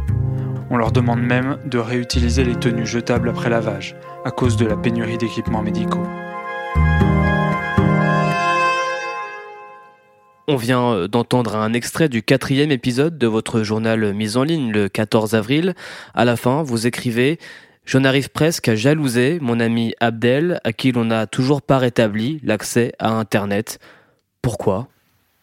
On 0.71 0.78
leur 0.78 0.92
demande 0.92 1.21
même 1.21 1.59
de 1.66 1.76
réutiliser 1.76 2.42
les 2.42 2.57
tenues 2.57 2.87
jetables 2.87 3.28
après 3.28 3.50
lavage 3.50 3.97
à 4.25 4.31
cause 4.31 4.57
de 4.57 4.64
la 4.64 4.78
pénurie 4.78 5.19
d'équipements 5.19 5.61
médicaux. 5.61 6.07
On 10.49 10.57
vient 10.57 10.93
euh, 10.93 11.09
d'entendre 11.09 11.57
un 11.57 11.73
extrait 11.73 12.09
du 12.09 12.23
quatrième 12.23 12.73
épisode 12.73 13.17
de 13.17 13.26
votre 13.26 13.62
journal 13.62 14.12
mis 14.12 14.37
en 14.37 14.43
ligne 14.43 14.71
le 14.71 14.88
14 14.88 15.35
avril. 15.35 15.75
À 16.14 16.25
la 16.25 16.37
fin, 16.37 16.62
vous 16.62 16.87
écrivez 16.87 17.38
J'en 17.85 18.05
arrive 18.05 18.29
presque 18.29 18.69
à 18.69 18.76
jalouser 18.76 19.38
mon 19.41 19.59
ami 19.59 19.95
Abdel, 19.99 20.61
à 20.62 20.73
qui 20.73 20.93
l'on 20.93 21.07
n'a 21.07 21.26
toujours 21.26 21.62
pas 21.62 21.79
rétabli 21.79 22.41
l'accès 22.45 22.93
à 22.99 23.11
Internet. 23.11 23.79
Pourquoi? 24.41 24.88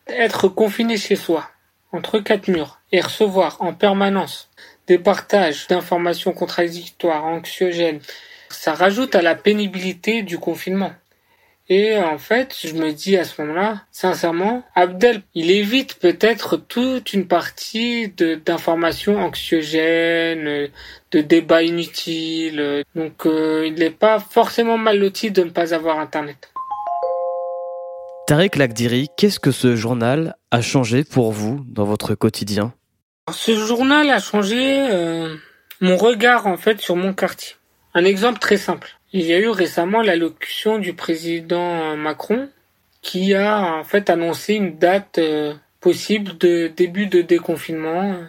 Être 0.08 0.48
confiné 0.48 0.98
chez 0.98 1.16
soi, 1.16 1.50
entre 1.92 2.20
quatre 2.20 2.48
murs, 2.48 2.80
et 2.92 3.02
recevoir 3.02 3.58
en 3.62 3.74
permanence 3.74 4.50
des 4.88 4.98
partages 4.98 5.68
d'informations 5.68 6.32
contradictoires, 6.32 7.26
anxiogènes, 7.26 8.00
ça 8.50 8.74
rajoute 8.74 9.16
à 9.16 9.22
la 9.22 9.36
pénibilité 9.36 10.24
du 10.24 10.38
confinement. 10.40 10.94
Et 11.72 11.98
en 11.98 12.18
fait, 12.18 12.58
je 12.64 12.74
me 12.74 12.92
dis 12.92 13.16
à 13.16 13.24
ce 13.24 13.40
moment-là, 13.42 13.84
sincèrement, 13.92 14.64
Abdel, 14.74 15.22
il 15.36 15.52
évite 15.52 16.00
peut-être 16.00 16.58
toute 16.58 17.14
une 17.14 17.28
partie 17.28 18.10
d'informations 18.10 19.18
anxiogènes, 19.18 20.70
de 21.12 21.22
débats 21.22 21.62
inutiles. 21.62 22.84
Donc, 22.96 23.28
euh, 23.28 23.68
il 23.68 23.76
n'est 23.76 23.92
pas 23.92 24.20
forcément 24.20 24.80
mal 24.80 24.98
loti 24.98 25.30
de 25.30 25.44
ne 25.44 25.52
pas 25.52 25.76
avoir 25.76 26.00
Internet. 26.00 26.52
Tarek 28.26 28.56
Lakdiri, 28.56 29.10
qu'est-ce 29.16 29.40
que 29.40 29.52
ce 29.52 29.76
journal 29.76 30.36
a 30.50 30.62
changé 30.62 31.04
pour 31.04 31.32
vous 31.32 31.64
dans 31.68 31.86
votre 31.86 32.16
quotidien? 32.16 32.74
Ce 33.32 33.56
journal 33.56 34.10
a 34.10 34.20
changé 34.20 34.88
euh, 34.92 35.36
mon 35.82 35.98
regard 35.98 36.48
en 36.48 36.58
fait 36.58 36.82
sur 36.82 36.96
mon 36.96 37.14
quartier. 37.14 37.56
Un 37.94 38.06
exemple 38.06 38.40
très 38.40 38.58
simple. 38.58 38.99
Il 39.12 39.26
y 39.26 39.34
a 39.34 39.40
eu 39.40 39.50
récemment 39.50 40.04
l'allocution 40.04 40.78
du 40.78 40.94
président 40.94 41.98
Macron 41.98 42.48
qui 43.02 43.34
a 43.34 43.80
en 43.80 43.84
fait 43.84 44.12
annoncé 44.12 44.54
une 44.54 44.78
date 44.78 45.18
euh, 45.18 45.56
possible 45.82 46.38
de 46.38 46.68
début 46.68 47.08
de 47.08 47.22
déconfinement 47.22 48.12
euh, 48.14 48.24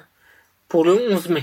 pour 0.69 0.87
le 0.87 1.13
11 1.13 1.29
mai. 1.29 1.43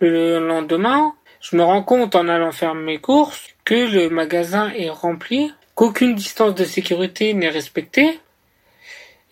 Le 0.00 0.46
lendemain, 0.46 1.14
je 1.40 1.56
me 1.56 1.62
rends 1.62 1.82
compte 1.82 2.14
en 2.14 2.28
allant 2.28 2.52
faire 2.52 2.74
mes 2.74 2.98
courses 2.98 3.48
que 3.64 3.90
le 3.90 4.10
magasin 4.10 4.70
est 4.76 4.90
rempli, 4.90 5.54
qu'aucune 5.74 6.14
distance 6.14 6.54
de 6.54 6.64
sécurité 6.64 7.32
n'est 7.32 7.48
respectée 7.48 8.20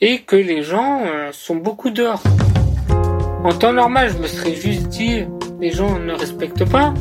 et 0.01 0.23
que 0.23 0.37
les 0.37 0.63
gens 0.63 1.05
euh, 1.05 1.33
sont 1.33 1.57
beaucoup 1.57 1.91
dehors. 1.91 2.23
En 3.45 3.53
temps 3.53 3.75
normal, 3.75 4.11
je 4.11 4.19
me 4.19 4.27
serais 4.27 4.55
juste 4.55 4.89
dit 4.89 5.25
les 5.61 5.71
gens 5.71 5.99
ne 5.99 6.15
respectent 6.15 6.71
pas, 6.71 6.95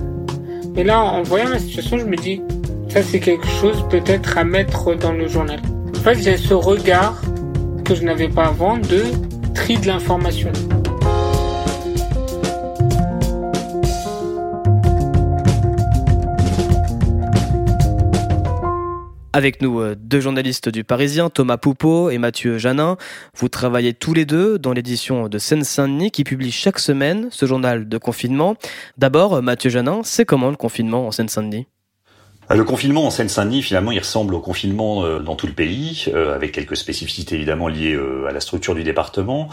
et 0.77 0.83
là, 0.83 1.01
en 1.01 1.23
voyant 1.23 1.49
la 1.49 1.57
situation, 1.57 1.97
je 1.97 2.05
me 2.05 2.15
dis, 2.15 2.39
ça 2.87 3.01
c'est 3.01 3.19
quelque 3.19 3.47
chose 3.47 3.83
peut-être 3.89 4.37
à 4.37 4.43
mettre 4.43 4.93
dans 4.95 5.11
le 5.11 5.27
journal. 5.27 5.59
En 5.89 5.99
fait, 5.99 6.21
j'ai 6.21 6.37
ce 6.37 6.53
regard 6.53 7.19
que 7.83 7.95
je 7.95 8.03
n'avais 8.03 8.29
pas 8.29 8.45
avant 8.45 8.77
de 8.77 9.01
tri 9.55 9.77
de 9.77 9.87
l'information. 9.87 10.51
Avec 19.33 19.61
nous, 19.61 19.81
euh, 19.81 19.95
deux 19.99 20.21
journalistes 20.21 20.69
du 20.69 20.85
Parisien, 20.85 21.29
Thomas 21.29 21.57
Poupeau 21.57 22.09
et 22.09 22.17
Mathieu 22.17 22.57
Janin. 22.57 22.95
Vous 23.35 23.49
travaillez 23.49 23.93
tous 23.93 24.13
les 24.13 24.25
deux 24.25 24.57
dans 24.57 24.71
l'édition 24.71 25.27
de 25.27 25.37
Seine-Saint-Denis 25.37 26.11
qui 26.11 26.23
publie 26.23 26.51
chaque 26.51 26.79
semaine 26.79 27.27
ce 27.29 27.45
journal 27.45 27.89
de 27.89 27.97
confinement. 27.97 28.55
D'abord, 28.97 29.35
euh, 29.35 29.41
Mathieu 29.41 29.69
Janin, 29.69 29.99
c'est 30.03 30.23
comment 30.23 30.49
le 30.49 30.55
confinement 30.55 31.07
en 31.07 31.11
Seine-Saint-Denis? 31.11 31.67
Euh, 32.51 32.55
le 32.55 32.63
confinement 32.63 33.05
en 33.05 33.09
Seine-Saint-Denis, 33.09 33.63
finalement, 33.63 33.91
il 33.91 33.99
ressemble 33.99 34.33
au 34.33 34.39
confinement 34.39 35.19
dans 35.19 35.35
tout 35.35 35.47
le 35.47 35.53
pays, 35.53 36.05
avec 36.15 36.53
quelques 36.53 36.77
spécificités 36.77 37.35
évidemment 37.35 37.67
liées 37.67 37.99
à 38.27 38.31
la 38.31 38.39
structure 38.39 38.75
du 38.75 38.85
département. 38.85 39.49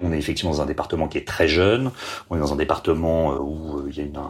On 0.00 0.12
est 0.12 0.18
effectivement 0.18 0.52
dans 0.52 0.60
un 0.60 0.66
département 0.66 1.08
qui 1.08 1.18
est 1.18 1.26
très 1.26 1.48
jeune. 1.48 1.90
On 2.30 2.36
est 2.36 2.40
dans 2.40 2.52
un 2.52 2.56
département 2.56 3.34
où 3.40 3.88
il 3.88 3.96
y 3.96 4.00
a 4.00 4.04
une, 4.04 4.20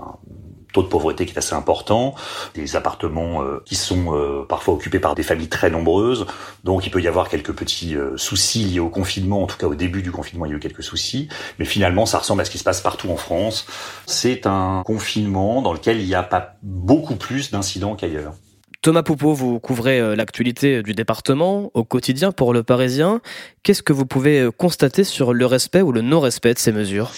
taux 0.72 0.82
de 0.82 0.88
pauvreté 0.88 1.26
qui 1.26 1.32
est 1.32 1.38
assez 1.38 1.54
important, 1.54 2.14
des 2.54 2.76
appartements 2.76 3.42
euh, 3.42 3.62
qui 3.64 3.74
sont 3.74 4.14
euh, 4.14 4.44
parfois 4.46 4.74
occupés 4.74 4.98
par 4.98 5.14
des 5.14 5.22
familles 5.22 5.48
très 5.48 5.70
nombreuses, 5.70 6.26
donc 6.64 6.86
il 6.86 6.90
peut 6.90 7.00
y 7.00 7.08
avoir 7.08 7.28
quelques 7.28 7.52
petits 7.52 7.96
euh, 7.96 8.16
soucis 8.16 8.64
liés 8.64 8.80
au 8.80 8.88
confinement, 8.88 9.42
en 9.42 9.46
tout 9.46 9.56
cas 9.56 9.66
au 9.66 9.74
début 9.74 10.02
du 10.02 10.12
confinement 10.12 10.46
il 10.46 10.50
y 10.50 10.54
a 10.54 10.56
eu 10.56 10.60
quelques 10.60 10.82
soucis, 10.82 11.28
mais 11.58 11.64
finalement 11.64 12.06
ça 12.06 12.18
ressemble 12.18 12.42
à 12.42 12.44
ce 12.44 12.50
qui 12.50 12.58
se 12.58 12.64
passe 12.64 12.80
partout 12.80 13.10
en 13.10 13.16
France. 13.16 13.66
C'est 14.06 14.46
un 14.46 14.82
confinement 14.84 15.62
dans 15.62 15.72
lequel 15.72 16.00
il 16.00 16.06
n'y 16.06 16.14
a 16.14 16.22
pas 16.22 16.56
beaucoup 16.62 17.16
plus 17.16 17.50
d'incidents 17.50 17.96
qu'ailleurs. 17.96 18.34
Thomas 18.82 19.02
Poupeau, 19.02 19.32
vous 19.32 19.58
couvrez 19.58 20.14
l'actualité 20.14 20.82
du 20.82 20.94
département 20.94 21.72
au 21.74 21.82
quotidien 21.82 22.30
pour 22.30 22.52
le 22.52 22.62
Parisien. 22.62 23.20
Qu'est-ce 23.64 23.82
que 23.82 23.92
vous 23.92 24.06
pouvez 24.06 24.48
constater 24.56 25.02
sur 25.02 25.32
le 25.32 25.46
respect 25.46 25.82
ou 25.82 25.90
le 25.90 26.02
non-respect 26.02 26.54
de 26.54 26.58
ces 26.58 26.70
mesures? 26.70 27.10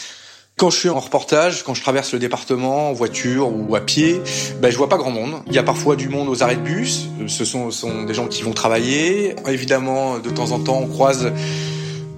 Quand 0.59 0.71
je 0.71 0.79
suis 0.79 0.89
en 0.89 0.99
reportage, 0.99 1.63
quand 1.63 1.73
je 1.73 1.81
traverse 1.81 2.13
le 2.13 2.19
département 2.19 2.91
en 2.91 2.93
voiture 2.93 3.49
ou 3.49 3.77
à 3.77 3.81
pied, 3.81 4.21
ben, 4.61 4.71
je 4.71 4.77
vois 4.77 4.89
pas 4.89 4.99
grand 4.99 5.13
monde. 5.13 5.35
Il 5.47 5.53
y 5.53 5.59
a 5.59 5.63
parfois 5.63 5.95
du 5.95 6.09
monde 6.09 6.29
aux 6.29 6.43
arrêts 6.43 6.57
de 6.57 6.61
bus. 6.61 7.09
Ce 7.29 7.45
sont, 7.45 7.71
des 8.05 8.13
gens 8.13 8.27
qui 8.27 8.43
vont 8.43 8.53
travailler. 8.53 9.37
Évidemment, 9.47 10.19
de 10.19 10.31
temps 10.31 10.51
en 10.51 10.59
temps, 10.59 10.81
on 10.83 10.89
croise 10.89 11.33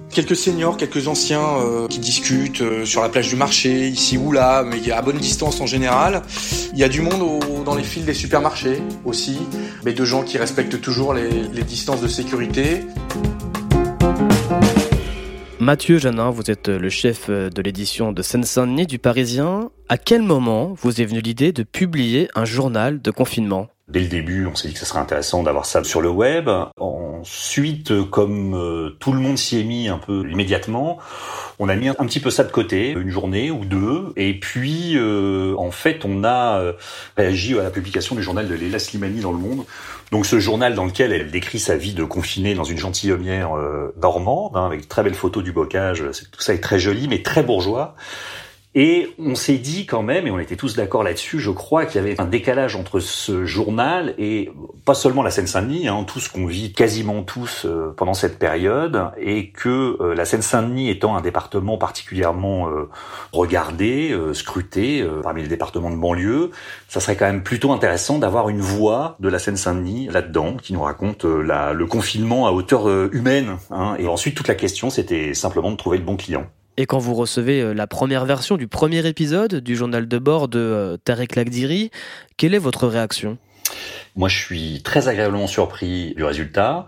quelques 0.09 0.35
seniors, 0.35 0.75
quelques 0.75 1.07
anciens 1.07 1.45
euh, 1.59 1.87
qui 1.87 1.99
discutent 1.99 2.61
euh, 2.61 2.83
sur 2.83 3.01
la 3.01 3.09
plage 3.09 3.29
du 3.29 3.35
marché, 3.35 3.87
ici 3.87 4.17
ou 4.17 4.31
là, 4.31 4.63
mais 4.63 4.91
à 4.91 5.01
bonne 5.03 5.19
distance 5.19 5.61
en 5.61 5.67
général. 5.67 6.23
Il 6.73 6.79
y 6.79 6.83
a 6.83 6.89
du 6.89 7.01
monde 7.01 7.63
dans 7.63 7.75
les 7.75 7.83
fils 7.83 8.05
des 8.05 8.15
supermarchés 8.15 8.81
aussi, 9.05 9.37
mais 9.85 9.93
de 9.93 10.03
gens 10.03 10.23
qui 10.23 10.39
respectent 10.39 10.81
toujours 10.81 11.13
les 11.13 11.63
distances 11.63 12.01
de 12.01 12.07
sécurité. 12.07 12.81
Mathieu 15.61 15.99
Janin, 15.99 16.31
vous 16.31 16.49
êtes 16.49 16.69
le 16.69 16.89
chef 16.89 17.29
de 17.29 17.61
l'édition 17.61 18.11
de 18.11 18.23
Seine-Saint-Denis 18.23 18.87
du 18.87 18.97
Parisien. 18.97 19.69
À 19.89 19.99
quel 19.99 20.23
moment 20.23 20.73
vous 20.81 21.01
est 21.01 21.05
venue 21.05 21.21
l'idée 21.21 21.51
de 21.51 21.61
publier 21.61 22.29
un 22.33 22.45
journal 22.45 22.99
de 22.99 23.11
confinement? 23.11 23.67
Dès 23.87 23.99
le 23.99 24.07
début, 24.07 24.47
on 24.47 24.55
s'est 24.55 24.69
dit 24.69 24.73
que 24.73 24.79
ce 24.79 24.85
serait 24.85 25.01
intéressant 25.01 25.43
d'avoir 25.43 25.65
ça 25.67 25.83
sur 25.83 26.01
le 26.01 26.09
web. 26.09 26.49
Ensuite, 26.79 28.09
comme 28.09 28.55
euh, 28.55 28.95
tout 28.99 29.11
le 29.11 29.19
monde 29.19 29.37
s'y 29.37 29.59
est 29.59 29.63
mis 29.63 29.87
un 29.89 29.99
peu 29.99 30.27
immédiatement, 30.31 30.97
on 31.59 31.69
a 31.69 31.75
mis 31.75 31.89
un 31.89 31.93
petit 31.93 32.21
peu 32.21 32.31
ça 32.31 32.43
de 32.43 32.51
côté, 32.51 32.91
une 32.93 33.09
journée 33.09 33.51
ou 33.51 33.63
deux. 33.65 34.13
Et 34.15 34.39
puis, 34.39 34.93
euh, 34.95 35.53
en 35.57 35.69
fait, 35.69 36.05
on 36.05 36.23
a 36.23 36.59
euh, 36.59 36.73
réagi 37.17 37.59
à 37.59 37.63
la 37.63 37.69
publication 37.69 38.15
du 38.15 38.23
journal 38.23 38.47
de 38.47 38.55
Léla 38.55 38.79
Slimani 38.79 39.19
dans 39.19 39.33
Le 39.33 39.37
Monde. 39.37 39.65
Donc 40.11 40.25
ce 40.25 40.39
journal 40.39 40.75
dans 40.75 40.85
lequel 40.85 41.13
elle 41.13 41.31
décrit 41.31 41.59
sa 41.59 41.77
vie 41.77 41.93
de 41.93 42.03
confinée 42.03 42.53
dans 42.53 42.65
une 42.65 42.77
gentilhommière 42.77 43.51
normande, 44.01 44.57
hein, 44.57 44.65
avec 44.65 44.89
très 44.89 45.03
belles 45.03 45.15
photos 45.15 45.43
du 45.43 45.53
bocage, 45.53 46.03
tout 46.31 46.41
ça 46.41 46.53
est 46.53 46.59
très 46.59 46.79
joli, 46.79 47.07
mais 47.07 47.23
très 47.23 47.43
bourgeois. 47.43 47.95
Et 48.73 49.13
on 49.19 49.35
s'est 49.35 49.57
dit 49.57 49.85
quand 49.85 50.01
même, 50.01 50.27
et 50.27 50.31
on 50.31 50.39
était 50.39 50.55
tous 50.55 50.77
d'accord 50.77 51.03
là-dessus, 51.03 51.39
je 51.39 51.51
crois 51.51 51.85
qu'il 51.85 52.01
y 52.01 52.05
avait 52.05 52.21
un 52.21 52.25
décalage 52.25 52.77
entre 52.77 53.01
ce 53.01 53.43
journal 53.43 54.15
et 54.17 54.49
pas 54.85 54.93
seulement 54.93 55.23
la 55.23 55.29
Seine-Saint-Denis, 55.29 55.89
hein, 55.89 56.05
tout 56.07 56.21
ce 56.21 56.29
qu'on 56.29 56.45
vit 56.45 56.71
quasiment 56.71 57.23
tous 57.23 57.65
euh, 57.65 57.93
pendant 57.97 58.13
cette 58.13 58.39
période, 58.39 59.11
et 59.17 59.49
que 59.49 59.97
euh, 59.99 60.15
la 60.15 60.23
Seine-Saint-Denis 60.23 60.89
étant 60.89 61.17
un 61.17 61.21
département 61.21 61.77
particulièrement 61.77 62.69
euh, 62.69 62.89
regardé, 63.33 64.17
scruté 64.31 65.05
parmi 65.21 65.41
les 65.41 65.49
départements 65.49 65.89
de 65.89 65.97
banlieue, 65.97 66.51
ça 66.87 67.01
serait 67.01 67.17
quand 67.17 67.25
même 67.25 67.43
plutôt 67.43 67.73
intéressant 67.73 68.19
d'avoir 68.19 68.47
une 68.47 68.61
voix 68.61 69.17
de 69.19 69.27
la 69.27 69.39
Seine-Saint-Denis 69.39 70.07
là-dedans, 70.09 70.55
qui 70.55 70.71
nous 70.71 70.81
raconte 70.81 71.25
la, 71.25 71.73
le 71.73 71.85
confinement 71.85 72.47
à 72.47 72.51
hauteur 72.51 72.87
humaine. 73.11 73.57
Hein. 73.69 73.95
Et 73.99 74.07
ensuite, 74.07 74.35
toute 74.35 74.47
la 74.47 74.55
question, 74.55 74.89
c'était 74.89 75.33
simplement 75.33 75.71
de 75.71 75.75
trouver 75.75 75.97
le 75.97 76.05
bon 76.05 76.15
client. 76.15 76.45
Et 76.77 76.85
quand 76.85 76.99
vous 76.99 77.13
recevez 77.13 77.61
euh, 77.61 77.73
la 77.73 77.87
première 77.87 78.25
version 78.25 78.57
du 78.57 78.67
premier 78.67 79.05
épisode 79.05 79.55
du 79.55 79.75
journal 79.75 80.07
de 80.07 80.17
bord 80.17 80.47
de 80.47 80.59
euh, 80.59 80.97
Tarek 80.97 81.35
Lagdiri, 81.35 81.91
quelle 82.37 82.53
est 82.53 82.59
votre 82.59 82.87
réaction? 82.87 83.37
Moi, 84.15 84.27
je 84.27 84.37
suis 84.37 84.81
très 84.83 85.07
agréablement 85.07 85.47
surpris 85.47 86.13
du 86.15 86.23
résultat. 86.23 86.87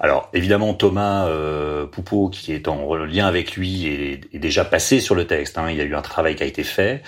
Alors, 0.00 0.30
évidemment, 0.32 0.72
Thomas 0.72 1.26
euh, 1.26 1.86
Poupeau, 1.86 2.30
qui 2.30 2.52
est 2.52 2.66
en 2.66 2.94
lien 2.94 3.26
avec 3.26 3.56
lui, 3.56 3.86
est, 3.86 4.38
déjà 4.38 4.64
passé 4.64 5.00
sur 5.00 5.14
le 5.14 5.26
texte. 5.26 5.58
Hein. 5.58 5.66
Il 5.70 5.76
y 5.76 5.80
a 5.80 5.84
eu 5.84 5.94
un 5.94 6.02
travail 6.02 6.34
qui 6.34 6.42
a 6.42 6.46
été 6.46 6.64
fait. 6.64 7.02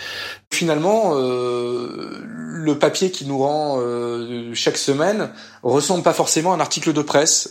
Finalement, 0.50 1.12
euh, 1.14 2.20
le 2.64 2.78
papier 2.78 3.10
qui 3.10 3.26
nous 3.26 3.38
rend 3.38 3.78
euh, 3.80 4.52
chaque 4.54 4.76
semaine 4.76 5.30
ressemble 5.62 6.02
pas 6.02 6.12
forcément 6.12 6.52
à 6.52 6.56
un 6.56 6.60
article 6.60 6.92
de 6.92 7.02
presse. 7.02 7.50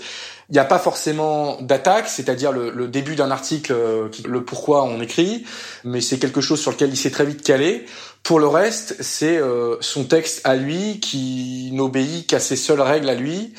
Il 0.49 0.53
n'y 0.53 0.59
a 0.59 0.65
pas 0.65 0.79
forcément 0.79 1.61
d'attaque, 1.61 2.07
c'est-à-dire 2.07 2.51
le, 2.51 2.87
début 2.87 3.15
d'un 3.15 3.31
article, 3.31 3.71
euh, 3.73 4.09
le 4.25 4.43
pourquoi 4.43 4.83
on 4.83 5.01
écrit, 5.01 5.45
mais 5.83 6.01
c'est 6.01 6.19
quelque 6.19 6.41
chose 6.41 6.59
sur 6.59 6.71
lequel 6.71 6.89
il 6.89 6.97
s'est 6.97 7.11
très 7.11 7.25
vite 7.25 7.43
calé. 7.43 7.85
Pour 8.23 8.39
le 8.39 8.47
reste, 8.47 8.95
c'est 9.01 9.37
euh, 9.37 9.77
son 9.81 10.03
texte 10.03 10.41
à 10.43 10.55
lui 10.55 10.99
qui 10.99 11.69
n'obéit 11.73 12.02
qu'à 12.27 12.39
ses 12.39 12.55
seules 12.55 12.81
règles 12.81 13.09
à 13.09 13.15
lui. 13.15 13.53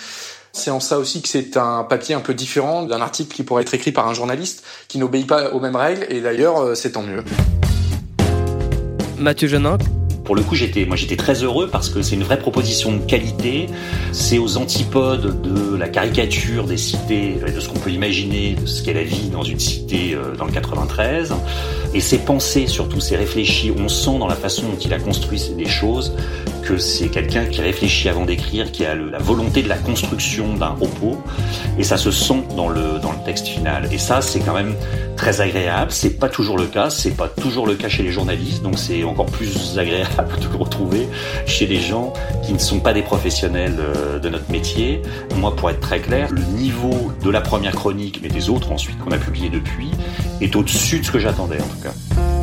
C'est 0.53 0.71
en 0.71 0.81
ça 0.81 0.99
aussi 0.99 1.21
que 1.21 1.29
c'est 1.29 1.57
un 1.57 1.83
papier 1.83 2.15
un 2.15 2.21
peu 2.21 2.33
différent 2.33 2.85
d'un 2.85 3.01
article 3.01 3.35
qui 3.35 3.43
pourrait 3.43 3.63
être 3.63 3.75
écrit 3.75 3.91
par 3.91 4.07
un 4.09 4.15
journaliste 4.15 4.65
qui 4.87 4.99
n'obéit 4.99 5.27
pas 5.27 5.51
aux 5.51 5.61
mêmes 5.61 5.77
règles, 5.77 6.07
et 6.11 6.21
d'ailleurs, 6.21 6.61
euh, 6.61 6.75
c'est 6.75 6.93
tant 6.93 7.03
mieux. 7.03 7.25
Mathieu 9.19 9.49
Genin, 9.49 9.79
pour 10.25 10.35
le 10.35 10.43
coup, 10.43 10.55
j'étais, 10.55 10.87
moi, 10.87 10.97
j'étais 10.97 11.17
très 11.17 11.43
heureux 11.43 11.69
parce 11.71 11.91
que 11.91 12.01
c'est 12.01 12.15
une 12.15 12.23
vraie 12.23 12.39
proposition 12.39 12.93
de 12.93 12.99
qualité. 12.99 13.67
C'est 14.13 14.39
aux 14.39 14.57
antipodes 14.57 15.43
de 15.43 15.77
la 15.77 15.89
caricature 15.89 16.65
des 16.65 16.79
cités, 16.79 17.37
de 17.55 17.61
ce 17.61 17.69
qu'on 17.69 17.79
peut 17.79 17.91
imaginer 17.91 18.55
de 18.55 18.65
ce 18.65 18.83
qu'est 18.83 18.95
la 18.95 19.03
vie 19.03 19.29
dans 19.29 19.43
une 19.43 19.61
cité 19.61 20.15
euh, 20.15 20.35
dans 20.35 20.47
le 20.47 20.53
93. 20.53 21.35
Et 21.93 22.01
c'est 22.01 22.25
pensé, 22.25 22.67
surtout, 22.67 23.01
c'est 23.01 23.17
réfléchi. 23.17 23.71
On 23.77 23.89
sent 23.89 24.19
dans 24.19 24.27
la 24.27 24.35
façon 24.35 24.63
dont 24.63 24.79
il 24.79 24.95
a 24.95 24.99
construit 24.99 25.43
des 25.59 25.67
choses 25.67 26.15
que 26.65 26.79
c'est 26.79 27.09
quelqu'un 27.09 27.45
qui 27.45 27.61
réfléchit 27.61 28.09
avant 28.09 28.25
d'écrire, 28.25 28.73
qui 28.73 28.85
a 28.85 28.95
la 28.95 29.19
volonté 29.19 29.63
de 29.63 29.69
la 29.69 29.77
construction 29.77 30.55
d'un 30.55 30.73
propos, 30.73 31.19
et 31.79 31.83
ça 31.83 31.97
se 31.97 32.11
sent 32.11 32.43
dans 32.57 32.69
le 32.69 32.99
dans 33.01 33.13
le 33.13 33.19
texte 33.25 33.47
final. 33.47 33.89
Et 33.93 33.99
ça, 33.99 34.23
c'est 34.23 34.41
quand 34.41 34.55
même 34.55 34.75
très 35.17 35.41
agréable. 35.41 35.93
C'est 35.93 36.19
pas 36.19 36.29
toujours 36.29 36.59
le 36.59 36.67
cas, 36.67 36.91
c'est 36.91 37.17
pas 37.17 37.29
toujours 37.29 37.67
le 37.67 37.75
cas 37.75 37.89
chez 37.89 38.03
les 38.03 38.11
journalistes, 38.11 38.63
donc 38.63 38.79
c'est 38.79 39.05
encore 39.05 39.27
plus 39.27 39.79
agréable 39.79 40.35
de 40.41 40.49
le 40.49 40.57
retrouver 40.57 41.09
chez 41.47 41.67
les 41.67 41.81
gens 41.81 42.13
qui 42.45 42.53
ne 42.53 42.59
sont 42.59 42.81
pas 42.81 42.93
des 42.93 43.03
professionnels 43.03 43.77
euh, 43.79 44.19
de 44.19 44.29
notre 44.29 44.51
métier. 44.51 45.03
Moi, 45.37 45.55
pour 45.55 45.71
être 45.71 45.81
très 45.81 46.01
clair, 46.01 46.29
le 46.31 46.43
niveau 46.43 47.13
de 47.23 47.31
la 47.31 47.41
première 47.41 47.73
chronique, 47.73 48.21
mais 48.23 48.29
des 48.29 48.51
autres 48.51 48.73
ensuite 48.73 48.99
qu'on 48.99 49.13
a 49.13 49.19
publié 49.19 49.51
depuis, 49.51 49.91
est 50.41 50.57
au-dessus 50.57 51.01
de 51.01 51.05
ce 51.05 51.11
que 51.11 51.19
j'attendais 51.19 51.61
en 51.61 51.67
tout 51.67 51.83
cas. 51.83 52.34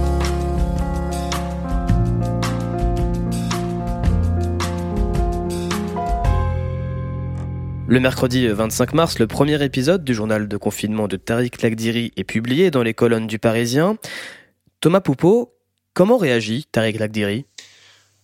Le 7.91 7.99
mercredi 7.99 8.47
25 8.47 8.93
mars, 8.93 9.19
le 9.19 9.27
premier 9.27 9.61
épisode 9.61 10.05
du 10.05 10.13
journal 10.13 10.47
de 10.47 10.55
confinement 10.55 11.09
de 11.09 11.17
Tariq 11.17 11.61
Lagdiri 11.61 12.13
est 12.15 12.23
publié 12.23 12.71
dans 12.71 12.83
les 12.83 12.93
colonnes 12.93 13.27
du 13.27 13.37
Parisien. 13.37 13.97
Thomas 14.79 15.01
Poupeau, 15.01 15.57
comment 15.93 16.15
réagit 16.15 16.65
Tariq 16.71 16.97
Lagdiri 16.97 17.45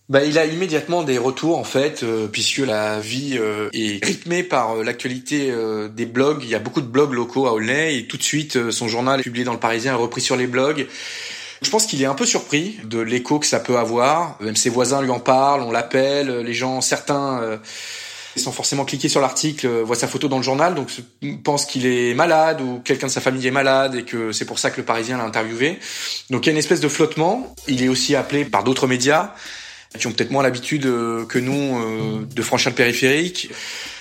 bah, 0.08 0.24
il 0.24 0.38
a 0.38 0.46
immédiatement 0.46 1.02
des 1.02 1.18
retours 1.18 1.58
en 1.58 1.64
fait, 1.64 2.02
euh, 2.02 2.28
puisque 2.28 2.60
la 2.60 2.98
vie 2.98 3.36
euh, 3.38 3.68
est 3.74 4.02
rythmée 4.02 4.42
par 4.42 4.70
euh, 4.78 4.82
l'actualité 4.82 5.52
des 5.94 6.06
blogs. 6.06 6.42
Il 6.44 6.48
y 6.48 6.54
a 6.54 6.60
beaucoup 6.60 6.80
de 6.80 6.86
blogs 6.86 7.12
locaux 7.12 7.46
à 7.46 7.52
Aulnay 7.52 7.98
et 7.98 8.06
tout 8.06 8.16
de 8.16 8.22
suite 8.22 8.70
son 8.70 8.88
journal 8.88 9.20
publié 9.20 9.44
dans 9.44 9.52
le 9.52 9.60
Parisien 9.60 9.92
est 9.92 9.96
repris 9.96 10.22
sur 10.22 10.36
les 10.36 10.46
blogs. 10.46 10.86
Je 11.60 11.68
pense 11.68 11.84
qu'il 11.84 12.00
est 12.00 12.06
un 12.06 12.14
peu 12.14 12.24
surpris 12.24 12.78
de 12.84 13.00
l'écho 13.00 13.38
que 13.38 13.46
ça 13.46 13.60
peut 13.60 13.76
avoir. 13.76 14.38
Même 14.40 14.56
ses 14.56 14.70
voisins 14.70 15.02
lui 15.02 15.10
en 15.10 15.20
parlent, 15.20 15.60
on 15.60 15.72
l'appelle, 15.72 16.38
les 16.38 16.54
gens, 16.54 16.80
certains 16.80 17.60
sans 18.36 18.52
forcément 18.52 18.84
cliquer 18.84 19.08
sur 19.08 19.20
l'article, 19.20 19.66
euh, 19.66 19.82
voit 19.82 19.96
sa 19.96 20.08
photo 20.08 20.28
dans 20.28 20.36
le 20.36 20.42
journal, 20.42 20.74
donc 20.74 20.90
pense 21.42 21.66
qu'il 21.66 21.86
est 21.86 22.14
malade 22.14 22.60
ou 22.60 22.80
quelqu'un 22.84 23.06
de 23.06 23.12
sa 23.12 23.20
famille 23.20 23.46
est 23.46 23.52
malade 23.52 23.94
et 23.94 24.04
que 24.04 24.32
c'est 24.32 24.44
pour 24.44 24.58
ça 24.58 24.70
que 24.70 24.76
le 24.78 24.84
Parisien 24.84 25.18
l'a 25.18 25.24
interviewé. 25.24 25.78
Donc 26.30 26.46
il 26.46 26.48
y 26.48 26.50
a 26.50 26.52
une 26.52 26.58
espèce 26.58 26.80
de 26.80 26.88
flottement. 26.88 27.54
Il 27.66 27.82
est 27.82 27.88
aussi 27.88 28.14
appelé 28.14 28.44
par 28.44 28.64
d'autres 28.64 28.86
médias 28.86 29.34
qui 29.98 30.06
ont 30.06 30.12
peut-être 30.12 30.30
moins 30.30 30.42
l'habitude 30.42 30.86
euh, 30.86 31.24
que 31.24 31.38
nous 31.38 31.78
euh, 31.78 32.26
de 32.26 32.42
franchir 32.42 32.70
le 32.70 32.76
périphérique. 32.76 33.50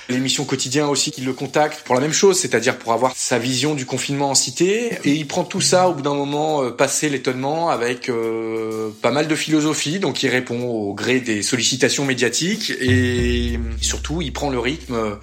L'émission 0.09 0.45
quotidien 0.45 0.87
aussi 0.87 1.11
qui 1.11 1.19
le 1.21 1.33
contacte 1.33 1.81
pour 1.83 1.93
la 1.93 1.99
même 1.99 2.13
chose, 2.13 2.39
c'est-à-dire 2.39 2.77
pour 2.77 2.93
avoir 2.93 3.13
sa 3.15 3.37
vision 3.37 3.75
du 3.75 3.85
confinement 3.85 4.29
en 4.29 4.35
cité. 4.35 4.97
Et 5.03 5.11
il 5.11 5.27
prend 5.27 5.43
tout 5.43 5.59
ça 5.59 5.89
au 5.89 5.93
bout 5.93 6.01
d'un 6.01 6.13
moment, 6.13 6.63
euh, 6.63 6.69
passer 6.71 7.09
l'étonnement 7.09 7.69
avec 7.69 8.07
euh, 8.07 8.89
pas 9.01 9.11
mal 9.11 9.27
de 9.27 9.35
philosophie. 9.35 9.99
Donc 9.99 10.23
il 10.23 10.29
répond 10.29 10.63
au 10.63 10.93
gré 10.93 11.19
des 11.19 11.41
sollicitations 11.41 12.05
médiatiques 12.05 12.71
et 12.79 13.59
surtout 13.81 14.21
il 14.21 14.31
prend 14.31 14.49
le 14.49 14.59
rythme 14.59 15.17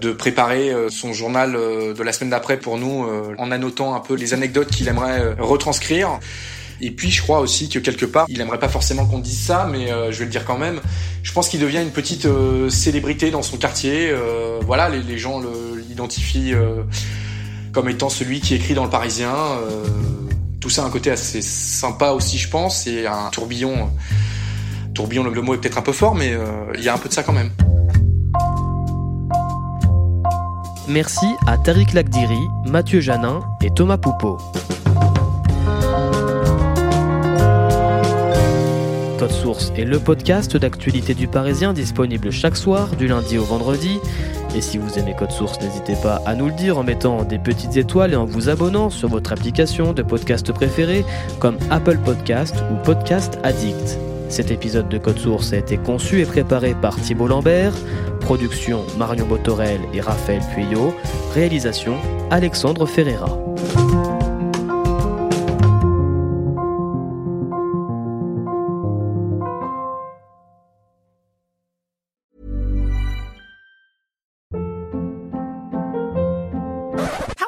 de 0.00 0.12
préparer 0.12 0.70
euh, 0.70 0.88
son 0.90 1.12
journal 1.12 1.52
de 1.52 2.02
la 2.02 2.12
semaine 2.12 2.30
d'après 2.30 2.58
pour 2.58 2.76
nous 2.76 3.06
en 3.38 3.50
annotant 3.52 3.94
un 3.94 4.00
peu 4.00 4.14
les 4.14 4.34
anecdotes 4.34 4.70
qu'il 4.70 4.88
aimerait 4.88 5.36
retranscrire. 5.38 6.18
Et 6.80 6.90
puis 6.90 7.10
je 7.10 7.22
crois 7.22 7.40
aussi 7.40 7.68
que 7.68 7.78
quelque 7.78 8.06
part, 8.06 8.26
il 8.28 8.40
aimerait 8.40 8.58
pas 8.58 8.68
forcément 8.68 9.04
qu'on 9.06 9.18
dise 9.18 9.40
ça, 9.40 9.68
mais 9.70 9.90
euh, 9.90 10.12
je 10.12 10.18
vais 10.20 10.24
le 10.26 10.30
dire 10.30 10.44
quand 10.44 10.58
même. 10.58 10.80
Je 11.22 11.32
pense 11.32 11.48
qu'il 11.48 11.60
devient 11.60 11.82
une 11.82 11.90
petite 11.90 12.26
euh, 12.26 12.70
célébrité 12.70 13.30
dans 13.30 13.42
son 13.42 13.56
quartier. 13.56 14.10
Euh, 14.10 14.60
voilà, 14.64 14.88
les, 14.88 15.18
gens 15.18 15.42
l'identifient 15.88 16.54
comme 17.72 17.88
étant 17.88 18.08
celui 18.08 18.40
qui 18.40 18.54
écrit 18.54 18.74
dans 18.74 18.84
le 18.84 18.90
Parisien. 18.90 19.34
tout 20.60 20.70
ça 20.70 20.82
a 20.82 20.86
un 20.86 20.90
côté 20.90 21.10
assez 21.10 21.42
sympa 21.42 22.10
aussi, 22.10 22.38
je 22.38 22.48
pense, 22.48 22.86
et 22.86 23.06
un 23.06 23.30
tourbillon 23.30 23.90
Tourbillon, 24.94 25.24
le 25.24 25.42
mot 25.42 25.54
est 25.54 25.58
peut-être 25.58 25.78
un 25.78 25.82
peu 25.82 25.92
fort, 25.92 26.14
mais 26.14 26.32
il 26.76 26.84
y 26.84 26.88
a 26.88 26.94
un 26.94 26.98
peu 26.98 27.08
de 27.08 27.14
ça 27.14 27.22
quand 27.22 27.32
même. 27.32 27.50
Merci 30.88 31.26
à 31.46 31.58
Tariq 31.58 31.92
Lagdiri, 31.94 32.48
Mathieu 32.66 33.00
Janin 33.00 33.40
et 33.62 33.70
Thomas 33.70 33.98
Poupeau. 33.98 34.38
Code 39.28 39.36
Source 39.36 39.72
est 39.76 39.84
le 39.84 39.98
podcast 39.98 40.56
d'actualité 40.56 41.12
du 41.12 41.28
Parisien 41.28 41.74
disponible 41.74 42.30
chaque 42.30 42.56
soir 42.56 42.96
du 42.96 43.08
lundi 43.08 43.36
au 43.36 43.44
vendredi. 43.44 43.98
Et 44.56 44.62
si 44.62 44.78
vous 44.78 44.98
aimez 44.98 45.14
Code 45.14 45.32
Source, 45.32 45.60
n'hésitez 45.60 45.96
pas 46.02 46.22
à 46.24 46.34
nous 46.34 46.46
le 46.46 46.52
dire 46.52 46.78
en 46.78 46.82
mettant 46.82 47.24
des 47.24 47.38
petites 47.38 47.76
étoiles 47.76 48.14
et 48.14 48.16
en 48.16 48.24
vous 48.24 48.48
abonnant 48.48 48.88
sur 48.88 49.08
votre 49.08 49.32
application 49.32 49.92
de 49.92 50.02
podcast 50.02 50.50
préférée 50.50 51.04
comme 51.40 51.58
Apple 51.68 51.98
Podcast 51.98 52.54
ou 52.72 52.76
Podcast 52.84 53.38
Addict. 53.42 53.98
Cet 54.30 54.50
épisode 54.50 54.88
de 54.88 54.96
Code 54.96 55.18
Source 55.18 55.52
a 55.52 55.58
été 55.58 55.76
conçu 55.76 56.22
et 56.22 56.26
préparé 56.26 56.74
par 56.74 56.96
Thibault 56.96 57.28
Lambert, 57.28 57.74
production 58.20 58.80
Marion 58.96 59.26
Botorel 59.26 59.80
et 59.92 60.00
Raphaël 60.00 60.40
Pueyo, 60.54 60.94
réalisation 61.34 61.96
Alexandre 62.30 62.86
Ferreira. 62.86 63.47